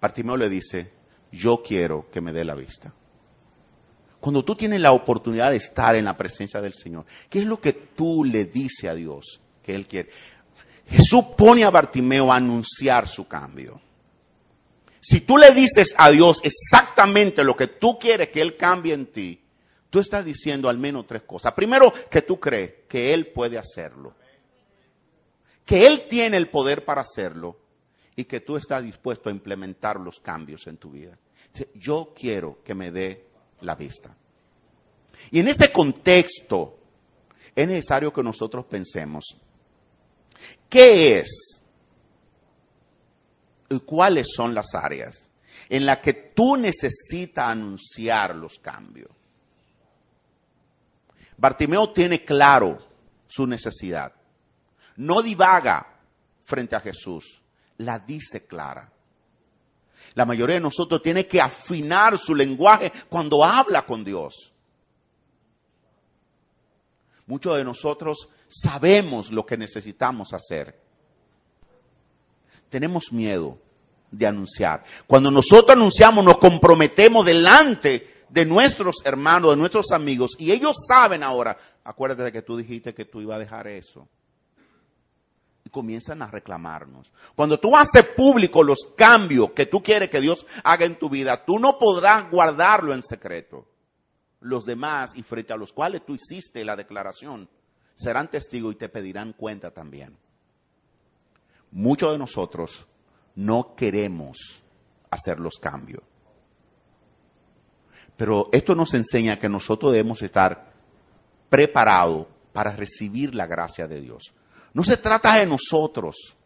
Partimeo 0.00 0.36
le 0.36 0.48
dice, 0.48 0.92
yo 1.30 1.62
quiero 1.62 2.10
que 2.10 2.20
me 2.20 2.32
dé 2.32 2.44
la 2.44 2.54
vista. 2.54 2.92
Cuando 4.20 4.44
tú 4.44 4.54
tienes 4.54 4.80
la 4.80 4.92
oportunidad 4.92 5.50
de 5.50 5.56
estar 5.56 5.96
en 5.96 6.04
la 6.04 6.16
presencia 6.16 6.60
del 6.60 6.74
Señor, 6.74 7.06
¿qué 7.30 7.40
es 7.40 7.46
lo 7.46 7.60
que 7.60 7.72
tú 7.72 8.24
le 8.24 8.44
dices 8.44 8.90
a 8.90 8.94
Dios 8.94 9.40
que 9.62 9.74
Él 9.74 9.86
quiere? 9.86 10.10
Jesús 10.86 11.24
pone 11.36 11.64
a 11.64 11.70
Bartimeo 11.70 12.32
a 12.32 12.36
anunciar 12.36 13.08
su 13.08 13.26
cambio. 13.26 13.80
Si 15.02 15.22
tú 15.22 15.36
le 15.36 15.50
dices 15.50 15.96
a 15.98 16.10
Dios 16.10 16.40
exactamente 16.44 17.42
lo 17.42 17.56
que 17.56 17.66
tú 17.66 17.98
quieres 17.98 18.28
que 18.28 18.40
Él 18.40 18.56
cambie 18.56 18.94
en 18.94 19.06
ti, 19.06 19.42
tú 19.90 19.98
estás 19.98 20.24
diciendo 20.24 20.68
al 20.68 20.78
menos 20.78 21.08
tres 21.08 21.22
cosas. 21.22 21.54
Primero, 21.54 21.92
que 22.08 22.22
tú 22.22 22.38
crees 22.38 22.86
que 22.88 23.12
Él 23.12 23.32
puede 23.32 23.58
hacerlo. 23.58 24.14
Que 25.66 25.88
Él 25.88 26.06
tiene 26.08 26.36
el 26.36 26.50
poder 26.50 26.84
para 26.84 27.00
hacerlo 27.00 27.58
y 28.14 28.24
que 28.24 28.38
tú 28.40 28.56
estás 28.56 28.84
dispuesto 28.84 29.28
a 29.28 29.32
implementar 29.32 29.98
los 29.98 30.20
cambios 30.20 30.68
en 30.68 30.76
tu 30.76 30.92
vida. 30.92 31.18
Yo 31.74 32.12
quiero 32.14 32.62
que 32.62 32.74
me 32.76 32.92
dé 32.92 33.26
la 33.60 33.74
vista. 33.74 34.16
Y 35.32 35.40
en 35.40 35.48
ese 35.48 35.72
contexto 35.72 36.78
es 37.56 37.66
necesario 37.66 38.12
que 38.12 38.22
nosotros 38.22 38.66
pensemos, 38.66 39.36
¿qué 40.68 41.18
es 41.18 41.61
cuáles 43.80 44.28
son 44.34 44.54
las 44.54 44.74
áreas 44.74 45.30
en 45.68 45.86
las 45.86 45.98
que 45.98 46.12
tú 46.12 46.56
necesitas 46.56 47.48
anunciar 47.48 48.34
los 48.34 48.58
cambios? 48.58 49.10
Bartimeo 51.36 51.92
tiene 51.92 52.24
claro 52.24 52.78
su 53.26 53.46
necesidad. 53.46 54.12
No 54.96 55.22
divaga 55.22 55.98
frente 56.44 56.76
a 56.76 56.80
Jesús, 56.80 57.42
la 57.78 57.98
dice 57.98 58.46
clara. 58.46 58.92
La 60.14 60.24
mayoría 60.26 60.56
de 60.56 60.60
nosotros 60.60 61.02
tiene 61.02 61.26
que 61.26 61.40
afinar 61.40 62.18
su 62.18 62.34
lenguaje 62.34 62.92
cuando 63.08 63.44
habla 63.44 63.86
con 63.86 64.04
Dios. 64.04 64.52
Muchos 67.26 67.56
de 67.56 67.64
nosotros 67.64 68.28
sabemos 68.48 69.30
lo 69.30 69.46
que 69.46 69.56
necesitamos 69.56 70.32
hacer. 70.34 70.78
Tenemos 72.72 73.12
miedo 73.12 73.58
de 74.10 74.26
anunciar. 74.26 74.82
Cuando 75.06 75.30
nosotros 75.30 75.76
anunciamos, 75.76 76.24
nos 76.24 76.38
comprometemos 76.38 77.26
delante 77.26 78.24
de 78.30 78.46
nuestros 78.46 78.96
hermanos, 79.04 79.50
de 79.50 79.56
nuestros 79.58 79.92
amigos, 79.92 80.30
y 80.38 80.52
ellos 80.52 80.74
saben 80.88 81.22
ahora, 81.22 81.54
acuérdate 81.84 82.22
de 82.22 82.32
que 82.32 82.40
tú 82.40 82.56
dijiste 82.56 82.94
que 82.94 83.04
tú 83.04 83.20
ibas 83.20 83.36
a 83.36 83.40
dejar 83.40 83.68
eso 83.68 84.08
comienzan 85.72 86.22
a 86.22 86.30
reclamarnos. 86.30 87.12
Cuando 87.34 87.58
tú 87.58 87.76
haces 87.76 88.04
público 88.14 88.62
los 88.62 88.92
cambios 88.96 89.50
que 89.52 89.66
tú 89.66 89.82
quieres 89.82 90.10
que 90.10 90.20
Dios 90.20 90.46
haga 90.62 90.84
en 90.86 90.98
tu 90.98 91.08
vida, 91.08 91.44
tú 91.44 91.58
no 91.58 91.78
podrás 91.78 92.30
guardarlo 92.30 92.94
en 92.94 93.02
secreto. 93.02 93.66
Los 94.40 94.64
demás, 94.64 95.12
y 95.16 95.22
frente 95.22 95.52
a 95.52 95.56
los 95.56 95.72
cuales 95.72 96.04
tú 96.04 96.14
hiciste 96.14 96.64
la 96.64 96.76
declaración, 96.76 97.48
serán 97.96 98.30
testigos 98.30 98.74
y 98.74 98.76
te 98.78 98.88
pedirán 98.88 99.32
cuenta 99.32 99.70
también. 99.70 100.16
Muchos 101.72 102.12
de 102.12 102.18
nosotros 102.18 102.86
no 103.34 103.74
queremos 103.74 104.62
hacer 105.10 105.40
los 105.40 105.58
cambios. 105.58 106.02
Pero 108.16 108.48
esto 108.52 108.74
nos 108.74 108.94
enseña 108.94 109.38
que 109.38 109.48
nosotros 109.48 109.92
debemos 109.92 110.22
estar 110.22 110.72
preparados 111.48 112.26
para 112.52 112.72
recibir 112.72 113.34
la 113.34 113.46
gracia 113.46 113.88
de 113.88 114.00
Dios. 114.00 114.34
No 114.74 114.84
se 114.84 114.96
trata 114.96 115.36
de 115.36 115.46
nosotros. 115.46 116.36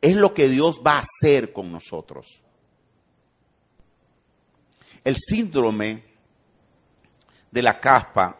Es 0.00 0.16
lo 0.16 0.34
que 0.34 0.48
Dios 0.48 0.80
va 0.86 0.96
a 0.96 1.02
hacer 1.02 1.52
con 1.52 1.72
nosotros. 1.72 2.42
El 5.02 5.16
síndrome 5.16 6.04
de 7.50 7.62
la 7.62 7.78
caspa 7.78 8.38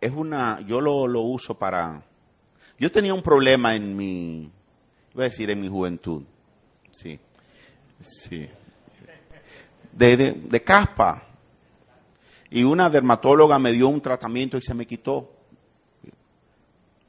es 0.00 0.10
una, 0.12 0.60
yo 0.60 0.80
lo, 0.80 1.20
uso 1.20 1.58
para, 1.58 2.02
yo 2.80 2.90
tenía 2.90 3.14
un 3.14 3.22
problema 3.22 3.76
en 3.76 3.94
mi, 3.94 4.50
voy 5.14 5.22
a 5.22 5.28
decir 5.28 5.48
en 5.50 5.60
mi 5.60 5.68
juventud, 5.68 6.24
sí, 6.90 7.20
sí, 8.00 8.48
de, 9.92 10.16
de 10.16 10.62
caspa. 10.64 11.26
Y 12.52 12.64
una 12.64 12.90
dermatóloga 12.90 13.60
me 13.60 13.70
dio 13.70 13.88
un 13.88 14.00
tratamiento 14.00 14.58
y 14.58 14.62
se 14.62 14.74
me 14.74 14.84
quitó 14.84 15.30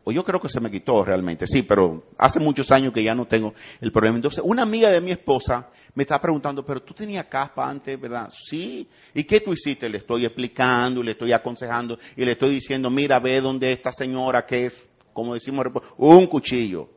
o 0.04 0.12
yo 0.12 0.24
creo 0.24 0.40
que 0.40 0.50
se 0.50 0.60
me 0.60 0.72
quitó 0.72 1.04
realmente, 1.04 1.46
sí, 1.46 1.62
pero 1.62 2.06
hace 2.18 2.40
muchos 2.40 2.72
años 2.72 2.92
que 2.92 3.04
ya 3.04 3.14
no 3.14 3.26
tengo 3.28 3.54
el 3.80 3.92
problema. 3.92 4.16
Entonces, 4.16 4.42
una 4.44 4.64
amiga 4.64 4.90
de 4.90 5.00
mi 5.00 5.12
esposa 5.12 5.70
me 5.94 6.04
está 6.04 6.20
preguntando, 6.20 6.66
pero 6.66 6.82
tú 6.82 6.94
tenías 6.94 7.26
caspa 7.26 7.70
antes, 7.70 8.00
¿verdad? 8.00 8.32
Sí. 8.34 8.88
¿Y 9.14 9.24
qué 9.26 9.42
tú 9.42 9.54
hiciste? 9.54 9.88
Le 9.90 10.00
estoy 10.00 10.26
explicando, 10.26 11.04
le 11.04 11.12
estoy 11.12 11.34
aconsejando 11.34 12.00
y 12.16 12.26
le 12.26 12.32
estoy 12.32 12.50
diciendo, 12.50 12.90
mira, 12.90 13.20
ve 13.20 13.42
donde 13.42 13.72
esta 13.72 13.92
señora 13.92 14.46
que 14.46 14.66
es, 14.68 14.88
como 15.14 15.34
decimos, 15.34 15.66
un 15.98 16.28
cuchillo. 16.28 16.90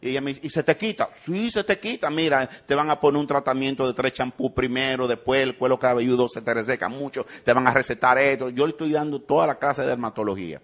Y 0.00 0.10
ella 0.10 0.20
me 0.22 0.30
dice, 0.30 0.46
¿y 0.46 0.50
se 0.50 0.62
te 0.62 0.76
quita? 0.76 1.10
Sí, 1.26 1.50
se 1.50 1.62
te 1.62 1.78
quita. 1.78 2.08
Mira, 2.08 2.48
te 2.48 2.74
van 2.74 2.90
a 2.90 2.98
poner 2.98 3.20
un 3.20 3.26
tratamiento 3.26 3.86
de 3.86 3.92
tres 3.92 4.14
champú 4.14 4.54
primero, 4.54 5.06
después 5.06 5.42
el 5.42 5.58
cuero 5.58 5.78
cabelludo 5.78 6.26
se 6.28 6.40
te 6.40 6.54
reseca 6.54 6.88
mucho, 6.88 7.26
te 7.44 7.52
van 7.52 7.66
a 7.66 7.74
recetar 7.74 8.18
esto. 8.18 8.48
Yo 8.48 8.66
le 8.66 8.72
estoy 8.72 8.92
dando 8.92 9.20
toda 9.20 9.46
la 9.46 9.58
clase 9.58 9.82
de 9.82 9.88
dermatología. 9.88 10.62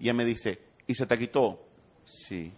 Y 0.00 0.04
ella 0.04 0.14
me 0.14 0.24
dice, 0.24 0.58
¿Y 0.90 0.94
se 0.96 1.06
te 1.06 1.16
quitó? 1.16 1.56
Sí. 2.04 2.52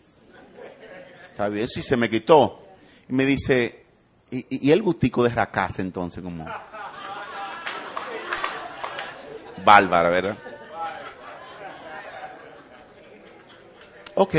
Está 1.31 1.51
bien, 1.51 1.69
sí 1.69 1.83
se 1.83 1.99
me 1.99 2.09
quitó. 2.09 2.65
Y 3.07 3.13
me 3.13 3.27
dice, 3.27 3.85
¿y, 4.31 4.71
el 4.71 4.81
gustico 4.81 5.23
de 5.23 5.29
racasa 5.29 5.83
entonces 5.83 6.23
como? 6.23 6.47
Bárbara, 9.63 10.09
¿verdad? 10.09 10.39
Ok. 14.15 14.35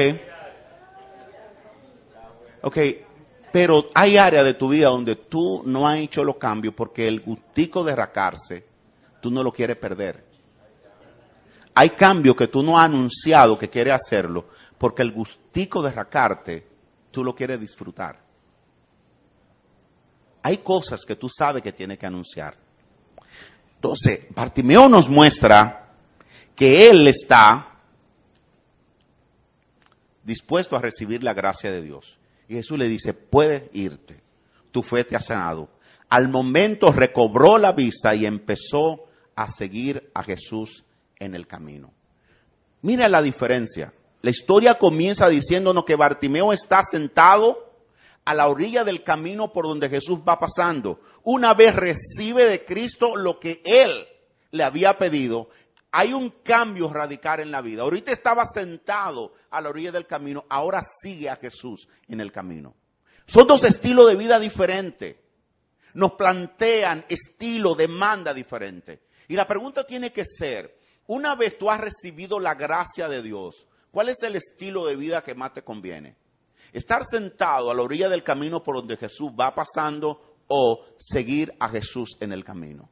Ok, 2.62 2.78
pero 3.52 3.90
hay 3.94 4.18
áreas 4.18 4.46
de 4.46 4.54
tu 4.54 4.70
vida 4.70 4.88
donde 4.88 5.16
tú 5.16 5.64
no 5.66 5.88
has 5.88 5.98
hecho 5.98 6.24
los 6.24 6.38
cambios 6.38 6.74
porque 6.74 7.08
el 7.08 7.22
gustico 7.22 7.84
de 7.84 7.96
racarse, 7.96 8.66
tú 9.20 9.30
no 9.30 9.44
lo 9.44 9.52
quieres 9.52 9.78
perder. 9.78 10.24
Hay 11.76 11.90
cambios 11.90 12.36
que 12.36 12.48
tú 12.48 12.64
no 12.64 12.80
has 12.80 12.86
anunciado 12.86 13.58
que 13.58 13.70
quieres 13.70 13.94
hacerlo, 13.94 14.48
porque 14.78 15.02
el 15.02 15.12
gustico 15.12 15.82
de 15.82 15.92
racarte, 15.92 16.68
tú 17.12 17.24
lo 17.24 17.36
quieres 17.36 17.60
disfrutar. 17.60 18.20
Hay 20.44 20.58
cosas 20.58 21.04
que 21.06 21.16
tú 21.16 21.30
sabes 21.30 21.64
que 21.64 21.74
tienes 21.74 21.98
que 21.98 22.06
anunciar. 22.06 22.56
Entonces, 23.76 24.28
Bartimeo 24.34 24.88
nos 24.88 25.10
muestra 25.10 25.90
que 26.56 26.90
él 26.90 27.08
está 27.08 27.73
dispuesto 30.24 30.76
a 30.76 30.82
recibir 30.82 31.24
la 31.24 31.34
gracia 31.34 31.72
de 31.72 31.82
Dios. 31.82 32.18
Y 32.48 32.56
Jesús 32.56 32.78
le 32.78 32.88
dice, 32.88 33.14
puedes 33.14 33.64
irte, 33.74 34.22
tu 34.72 34.84
fe 34.84 35.04
te 35.04 35.16
ha 35.16 35.20
sanado, 35.20 35.70
al 36.10 36.30
momento 36.30 36.92
recobró 36.92 37.58
la 37.58 37.72
vista 37.72 38.14
y 38.14 38.26
empezó 38.26 39.06
a 39.36 39.48
seguir 39.48 40.12
a 40.14 40.24
Jesús 40.24 40.84
en 41.20 41.36
el 41.36 41.48
camino. 41.48 41.92
Mira 42.82 43.08
la 43.10 43.22
diferencia. 43.22 43.94
La 44.22 44.30
historia 44.30 44.78
comienza 44.78 45.28
diciéndonos 45.28 45.86
que 45.86 45.96
Bartimeo 45.96 46.54
está 46.54 46.84
sentado 46.84 47.72
a 48.26 48.34
la 48.34 48.48
orilla 48.48 48.84
del 48.84 49.04
camino 49.04 49.52
por 49.52 49.66
donde 49.66 49.90
Jesús 49.90 50.20
va 50.20 50.40
pasando. 50.40 51.00
Una 51.24 51.54
vez 51.54 51.76
recibe 51.76 52.46
de 52.46 52.64
Cristo 52.64 53.16
lo 53.16 53.40
que 53.40 53.62
él 53.66 53.92
le 54.52 54.64
había 54.64 54.98
pedido, 54.98 55.50
hay 55.96 56.12
un 56.12 56.32
cambio 56.44 56.90
radical 56.90 57.40
en 57.40 57.52
la 57.52 57.62
vida. 57.62 57.84
Ahorita 57.84 58.12
estaba 58.12 58.46
sentado 58.46 59.34
a 59.52 59.62
la 59.62 59.70
orilla 59.70 59.92
del 59.92 60.08
camino, 60.08 60.44
ahora 60.50 60.82
sigue 60.82 61.30
a 61.30 61.36
Jesús 61.36 61.88
en 62.08 62.20
el 62.20 62.32
camino. 62.32 62.74
Son 63.28 63.46
dos 63.46 63.64
estilos 63.64 64.08
de 64.08 64.16
vida 64.16 64.40
diferentes. 64.40 65.18
Nos 65.94 66.14
plantean 66.14 67.06
estilo, 67.08 67.76
demanda 67.76 68.34
diferente. 68.34 69.04
Y 69.28 69.36
la 69.36 69.46
pregunta 69.46 69.86
tiene 69.86 70.12
que 70.12 70.26
ser, 70.26 70.76
una 71.06 71.36
vez 71.36 71.60
tú 71.60 71.70
has 71.70 71.80
recibido 71.80 72.40
la 72.40 72.56
gracia 72.56 73.08
de 73.08 73.22
Dios, 73.22 73.68
¿cuál 73.92 74.10
es 74.10 74.24
el 74.24 74.36
estilo 74.36 74.88
de 74.88 74.96
vida 74.96 75.22
que 75.22 75.36
más 75.36 75.54
te 75.54 75.64
conviene? 75.64 76.18
Estar 76.72 77.06
sentado 77.06 77.70
a 77.70 77.76
la 77.76 77.84
orilla 77.84 78.10
del 78.10 78.24
camino 78.24 78.64
por 78.64 78.78
donde 78.78 78.98
Jesús 78.98 79.30
va 79.40 79.54
pasando 79.54 80.38
o 80.48 80.88
seguir 80.98 81.54
a 81.60 81.70
Jesús 81.70 82.18
en 82.20 82.32
el 82.32 82.44
camino. 82.44 82.90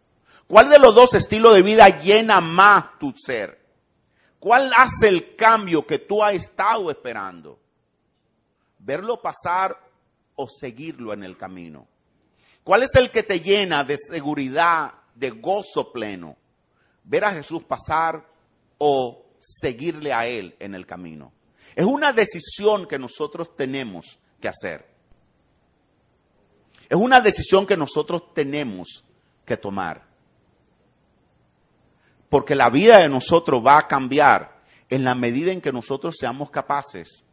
¿Cuál 0.51 0.69
de 0.69 0.79
los 0.79 0.93
dos 0.93 1.13
estilos 1.13 1.53
de 1.53 1.61
vida 1.61 1.87
llena 2.01 2.41
más 2.41 2.99
tu 2.99 3.13
ser? 3.15 3.57
¿Cuál 4.37 4.69
hace 4.75 5.07
el 5.07 5.37
cambio 5.37 5.87
que 5.87 5.99
tú 5.99 6.21
has 6.21 6.33
estado 6.33 6.91
esperando? 6.91 7.57
¿Verlo 8.77 9.21
pasar 9.21 9.79
o 10.35 10.49
seguirlo 10.49 11.13
en 11.13 11.23
el 11.23 11.37
camino? 11.37 11.87
¿Cuál 12.65 12.83
es 12.83 12.93
el 12.95 13.11
que 13.11 13.23
te 13.23 13.39
llena 13.39 13.85
de 13.85 13.95
seguridad, 13.95 14.91
de 15.15 15.29
gozo 15.29 15.89
pleno? 15.93 16.35
¿Ver 17.05 17.23
a 17.23 17.31
Jesús 17.31 17.63
pasar 17.63 18.27
o 18.77 19.23
seguirle 19.39 20.11
a 20.11 20.27
Él 20.27 20.57
en 20.59 20.75
el 20.75 20.85
camino? 20.85 21.31
Es 21.73 21.85
una 21.85 22.11
decisión 22.11 22.87
que 22.87 22.99
nosotros 22.99 23.55
tenemos 23.55 24.19
que 24.41 24.49
hacer. 24.49 24.85
Es 26.89 26.97
una 26.97 27.21
decisión 27.21 27.65
que 27.65 27.77
nosotros 27.77 28.33
tenemos 28.33 29.05
que 29.45 29.55
tomar. 29.55 30.10
Porque 32.31 32.55
la 32.55 32.71
vida 32.71 32.97
de 32.97 33.09
nosotros 33.09 33.61
va 33.63 33.77
a 33.77 33.87
cambiar 33.87 34.63
en 34.89 35.03
la 35.03 35.13
medida 35.13 35.51
en 35.51 35.61
que 35.61 35.71
nosotros 35.71 36.15
seamos 36.17 36.49
capaces 36.49 37.23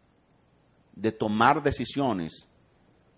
de 0.93 1.11
tomar 1.11 1.63
decisiones 1.63 2.47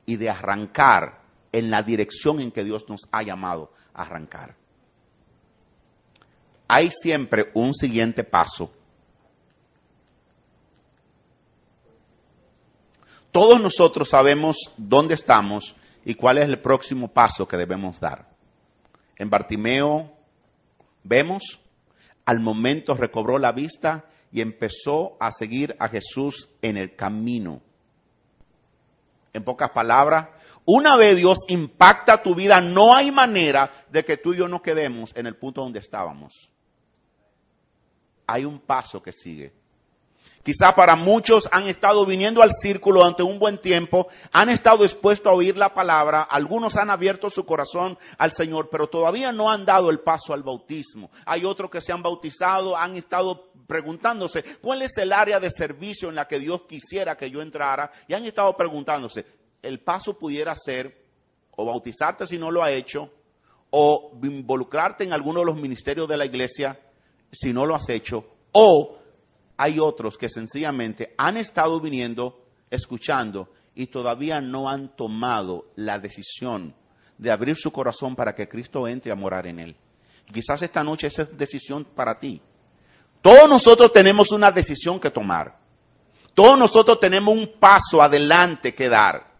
y 0.06 0.14
de 0.14 0.30
arrancar 0.30 1.22
en 1.50 1.70
la 1.70 1.82
dirección 1.82 2.38
en 2.38 2.52
que 2.52 2.62
Dios 2.62 2.84
nos 2.88 3.00
ha 3.10 3.24
llamado 3.24 3.72
a 3.92 4.02
arrancar. 4.02 4.54
Hay 6.68 6.90
siempre 6.92 7.50
un 7.54 7.74
siguiente 7.74 8.22
paso 8.22 8.70
Todos 13.32 13.60
nosotros 13.60 14.08
sabemos 14.08 14.56
dónde 14.76 15.14
estamos 15.14 15.76
y 16.04 16.14
cuál 16.14 16.38
es 16.38 16.44
el 16.48 16.58
próximo 16.58 17.08
paso 17.08 17.46
que 17.46 17.56
debemos 17.56 18.00
dar. 18.00 18.28
En 19.16 19.30
Bartimeo 19.30 20.12
vemos, 21.04 21.59
al 22.30 22.38
momento 22.38 22.94
recobró 22.94 23.40
la 23.40 23.50
vista 23.50 24.04
y 24.30 24.40
empezó 24.40 25.16
a 25.18 25.32
seguir 25.32 25.74
a 25.80 25.88
Jesús 25.88 26.48
en 26.62 26.76
el 26.76 26.94
camino. 26.94 27.60
En 29.32 29.42
pocas 29.42 29.70
palabras, 29.70 30.28
una 30.64 30.96
vez 30.96 31.16
Dios 31.16 31.38
impacta 31.48 32.22
tu 32.22 32.36
vida, 32.36 32.60
no 32.60 32.94
hay 32.94 33.10
manera 33.10 33.72
de 33.90 34.04
que 34.04 34.16
tú 34.16 34.32
y 34.32 34.36
yo 34.36 34.46
nos 34.46 34.62
quedemos 34.62 35.12
en 35.16 35.26
el 35.26 35.38
punto 35.38 35.62
donde 35.62 35.80
estábamos. 35.80 36.48
Hay 38.28 38.44
un 38.44 38.60
paso 38.60 39.02
que 39.02 39.10
sigue. 39.10 39.52
Quizá 40.42 40.74
para 40.74 40.96
muchos 40.96 41.48
han 41.52 41.68
estado 41.68 42.06
viniendo 42.06 42.42
al 42.42 42.50
círculo 42.50 43.04
ante 43.04 43.22
un 43.22 43.38
buen 43.38 43.58
tiempo, 43.58 44.08
han 44.32 44.48
estado 44.48 44.84
expuestos 44.84 45.30
a 45.30 45.34
oír 45.34 45.56
la 45.56 45.74
palabra, 45.74 46.22
algunos 46.22 46.76
han 46.76 46.90
abierto 46.90 47.28
su 47.28 47.44
corazón 47.44 47.98
al 48.16 48.32
Señor, 48.32 48.70
pero 48.70 48.88
todavía 48.88 49.32
no 49.32 49.50
han 49.50 49.66
dado 49.66 49.90
el 49.90 50.00
paso 50.00 50.32
al 50.32 50.42
bautismo. 50.42 51.10
Hay 51.26 51.44
otros 51.44 51.70
que 51.70 51.82
se 51.82 51.92
han 51.92 52.02
bautizado, 52.02 52.74
han 52.74 52.96
estado 52.96 53.50
preguntándose 53.66 54.42
cuál 54.62 54.80
es 54.80 54.96
el 54.96 55.12
área 55.12 55.40
de 55.40 55.50
servicio 55.50 56.08
en 56.08 56.14
la 56.14 56.26
que 56.26 56.38
Dios 56.38 56.62
quisiera 56.66 57.16
que 57.16 57.30
yo 57.30 57.42
entrara 57.42 57.92
y 58.08 58.14
han 58.14 58.24
estado 58.24 58.56
preguntándose, 58.56 59.26
el 59.60 59.80
paso 59.80 60.18
pudiera 60.18 60.54
ser 60.54 61.04
o 61.50 61.66
bautizarte 61.66 62.26
si 62.26 62.38
no 62.38 62.50
lo 62.50 62.62
ha 62.62 62.70
hecho, 62.70 63.10
o 63.68 64.12
involucrarte 64.22 65.04
en 65.04 65.12
alguno 65.12 65.40
de 65.40 65.46
los 65.46 65.56
ministerios 65.56 66.08
de 66.08 66.16
la 66.16 66.24
iglesia 66.24 66.80
si 67.30 67.52
no 67.52 67.66
lo 67.66 67.74
has 67.74 67.88
hecho, 67.90 68.24
o 68.52 68.99
hay 69.60 69.78
otros 69.78 70.16
que 70.16 70.30
sencillamente 70.30 71.12
han 71.18 71.36
estado 71.36 71.78
viniendo, 71.82 72.42
escuchando 72.70 73.52
y 73.74 73.88
todavía 73.88 74.40
no 74.40 74.70
han 74.70 74.96
tomado 74.96 75.66
la 75.76 75.98
decisión 75.98 76.74
de 77.18 77.30
abrir 77.30 77.56
su 77.56 77.70
corazón 77.70 78.16
para 78.16 78.34
que 78.34 78.48
Cristo 78.48 78.88
entre 78.88 79.12
a 79.12 79.16
morar 79.16 79.46
en 79.46 79.58
él. 79.58 79.76
quizás 80.32 80.62
esta 80.62 80.82
noche 80.82 81.08
esa 81.08 81.24
es 81.24 81.36
decisión 81.36 81.84
para 81.84 82.18
ti. 82.18 82.40
Todos 83.20 83.46
nosotros 83.50 83.92
tenemos 83.92 84.32
una 84.32 84.50
decisión 84.50 84.98
que 84.98 85.10
tomar. 85.10 85.58
Todos 86.32 86.58
nosotros 86.58 86.98
tenemos 86.98 87.34
un 87.34 87.58
paso 87.60 88.00
adelante 88.00 88.74
que 88.74 88.88
dar. 88.88 89.30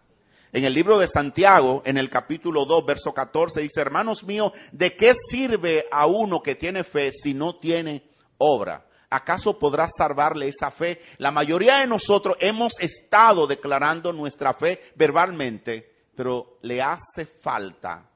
En 0.53 0.67
el 0.67 0.75
libro 0.75 0.99
de 0.99 1.07
Santiago, 1.07 1.81
en 1.87 1.97
el 1.97 2.11
capítulo 2.11 2.67
2, 2.67 2.85
verso 2.85 3.15
14, 3.15 3.63
dice, 3.63 3.81
hermanos 3.81 4.23
míos, 4.25 4.53
¿de 4.71 4.95
qué 4.95 5.15
sirve 5.15 5.87
a 5.91 6.05
uno 6.05 6.43
que 6.43 6.57
tiene 6.57 6.85
fe 6.85 7.11
si 7.11 7.33
no 7.33 7.57
tiene 7.57 8.05
obra? 8.37 8.85
¿Acaso 9.11 9.59
podrá 9.59 9.87
salvarle 9.89 10.49
esa 10.49 10.71
fe? 10.71 11.01
La 11.19 11.33
mayoría 11.33 11.79
de 11.79 11.87
nosotros 11.87 12.37
hemos 12.41 12.79
estado 12.81 13.47
declarando 13.47 14.13
nuestra 14.13 14.55
fe 14.55 14.81
verbalmente, 14.95 15.91
pero 16.15 16.59
le 16.63 16.81
hace 16.81 17.27
falta 17.27 18.09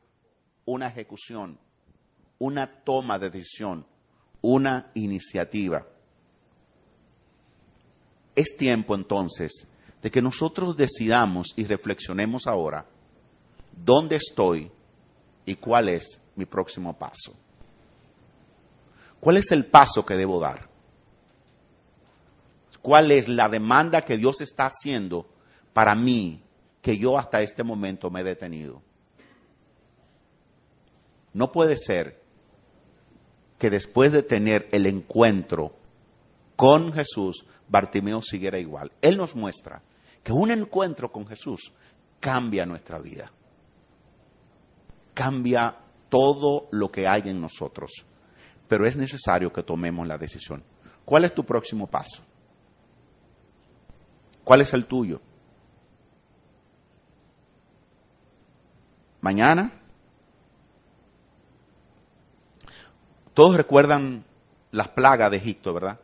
una 0.64 0.88
ejecución, 0.88 1.58
una 2.38 2.66
toma 2.84 3.18
de 3.18 3.30
decisión, 3.30 3.86
una 4.40 4.90
iniciativa. 4.94 5.86
Es 8.34 8.56
tiempo 8.56 8.94
entonces 8.94 9.66
de 10.02 10.10
que 10.10 10.22
nosotros 10.22 10.76
decidamos 10.76 11.52
y 11.56 11.64
reflexionemos 11.64 12.46
ahora 12.46 12.86
dónde 13.72 14.16
estoy 14.16 14.70
y 15.46 15.56
cuál 15.56 15.88
es 15.88 16.20
mi 16.36 16.44
próximo 16.44 16.96
paso. 16.96 17.34
¿Cuál 19.20 19.38
es 19.38 19.50
el 19.52 19.66
paso 19.66 20.04
que 20.04 20.14
debo 20.14 20.38
dar? 20.40 20.73
Cuál 22.84 23.12
es 23.12 23.28
la 23.28 23.48
demanda 23.48 24.02
que 24.02 24.18
Dios 24.18 24.42
está 24.42 24.66
haciendo 24.66 25.26
para 25.72 25.94
mí 25.94 26.42
que 26.82 26.98
yo 26.98 27.18
hasta 27.18 27.40
este 27.40 27.64
momento 27.64 28.10
me 28.10 28.20
he 28.20 28.24
detenido. 28.24 28.82
No 31.32 31.50
puede 31.50 31.78
ser 31.78 32.20
que 33.58 33.70
después 33.70 34.12
de 34.12 34.22
tener 34.22 34.68
el 34.70 34.84
encuentro 34.84 35.74
con 36.56 36.92
Jesús, 36.92 37.46
Bartimeo 37.68 38.20
siguiera 38.20 38.58
igual. 38.58 38.92
Él 39.00 39.16
nos 39.16 39.34
muestra 39.34 39.80
que 40.22 40.34
un 40.34 40.50
encuentro 40.50 41.10
con 41.10 41.26
Jesús 41.26 41.72
cambia 42.20 42.66
nuestra 42.66 42.98
vida. 42.98 43.32
Cambia 45.14 45.78
todo 46.10 46.68
lo 46.70 46.92
que 46.92 47.08
hay 47.08 47.22
en 47.24 47.40
nosotros. 47.40 48.04
Pero 48.68 48.86
es 48.86 48.94
necesario 48.94 49.50
que 49.50 49.62
tomemos 49.62 50.06
la 50.06 50.18
decisión. 50.18 50.62
¿Cuál 51.06 51.24
es 51.24 51.34
tu 51.34 51.44
próximo 51.44 51.86
paso? 51.86 52.22
¿Cuál 54.44 54.60
es 54.60 54.74
el 54.74 54.86
tuyo? 54.86 55.20
Mañana. 59.20 59.72
Todos 63.32 63.56
recuerdan 63.56 64.24
las 64.70 64.88
plagas 64.88 65.30
de 65.30 65.38
Egipto, 65.38 65.72
¿verdad? 65.72 65.98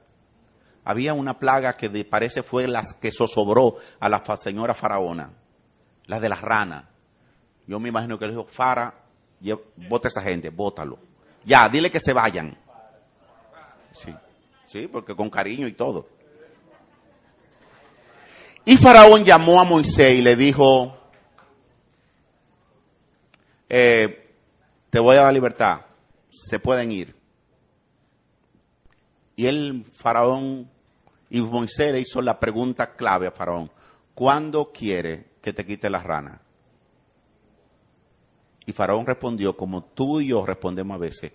Había 0.85 1.13
una 1.13 1.39
plaga 1.39 1.75
que 1.75 2.05
parece 2.05 2.43
fue 2.43 2.67
la 2.67 2.83
que 3.01 3.13
zozobró 3.13 3.77
a 4.01 4.09
la 4.09 4.23
señora 4.37 4.75
faraona, 4.75 5.31
la 6.07 6.19
de 6.19 6.29
las 6.29 6.41
ranas. 6.41 6.87
Yo 7.67 7.79
me 7.79 7.91
imagino 7.91 8.19
que 8.19 8.25
le 8.25 8.33
dijo, 8.33 8.47
Fara, 8.47 8.95
bota 9.89 10.09
a 10.09 10.11
esa 10.11 10.23
gente, 10.23 10.49
bótalo. 10.49 10.99
Ya, 11.45 11.69
dile 11.69 11.91
que 11.91 12.01
se 12.01 12.13
vayan. 12.13 12.57
Sí, 13.93 14.15
sí, 14.65 14.89
porque 14.89 15.15
con 15.15 15.31
cariño 15.31 15.69
y 15.69 15.73
todo. 15.75 16.09
Y 18.65 18.77
Faraón 18.77 19.25
llamó 19.25 19.61
a 19.61 19.65
Moisés 19.65 20.19
y 20.19 20.23
le 20.23 20.37
dijo, 20.37 20.97
eh, 23.69 24.35
te 24.91 24.99
voy 24.99 25.17
a 25.17 25.23
dar 25.23 25.33
libertad, 25.33 25.81
se 26.31 26.59
pueden 26.59 26.93
ir. 26.93 27.17
Y 29.37 29.47
el 29.47 29.85
Faraón 29.93 30.71
y 31.31 31.41
Moisés 31.41 31.93
le 31.93 32.01
hizo 32.01 32.21
la 32.21 32.39
pregunta 32.39 32.95
clave 32.95 33.29
a 33.29 33.33
Faraón, 33.33 33.71
¿cuándo 34.15 34.71
quiere 34.73 35.31
que 35.41 35.53
te 35.53 35.65
quite 35.65 35.89
la 35.89 36.03
rana? 36.03 36.43
Y 38.67 38.73
Faraón 38.73 39.07
respondió 39.07 39.57
como 39.57 39.83
tú 39.83 40.21
y 40.21 40.29
yo 40.29 40.45
respondemos 40.45 40.97
a 40.97 40.99
veces, 40.99 41.33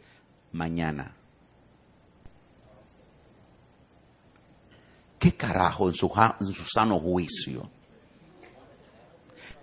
mañana. 0.51 1.15
¿Qué 5.19 5.33
carajo 5.33 5.87
en 5.87 5.95
su, 5.95 6.11
en 6.39 6.47
su 6.47 6.65
sano 6.65 6.99
juicio 6.99 7.69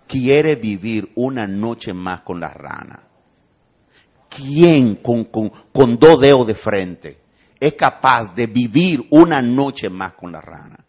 quiere 0.06 0.56
vivir 0.56 1.12
una 1.14 1.46
noche 1.46 1.92
más 1.92 2.22
con 2.22 2.40
la 2.40 2.48
rana? 2.48 3.02
¿Quién 4.28 4.96
con, 4.96 5.24
con, 5.24 5.50
con 5.50 5.98
dos 5.98 6.20
dedos 6.20 6.46
de 6.46 6.54
frente 6.54 7.18
es 7.60 7.74
capaz 7.74 8.34
de 8.34 8.46
vivir 8.46 9.06
una 9.10 9.42
noche 9.42 9.90
más 9.90 10.14
con 10.14 10.32
la 10.32 10.40
rana? 10.40 10.84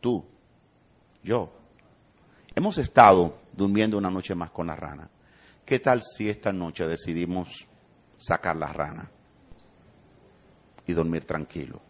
Tú, 0.00 0.24
yo. 1.22 1.52
Hemos 2.54 2.78
estado 2.78 3.38
durmiendo 3.52 3.98
una 3.98 4.10
noche 4.10 4.34
más 4.34 4.50
con 4.50 4.66
la 4.66 4.76
rana. 4.76 5.08
¿Qué 5.64 5.78
tal 5.78 6.02
si 6.02 6.28
esta 6.28 6.52
noche 6.52 6.86
decidimos 6.86 7.48
sacar 8.16 8.56
la 8.56 8.72
rana 8.72 9.10
y 10.86 10.92
dormir 10.92 11.24
tranquilo? 11.24 11.80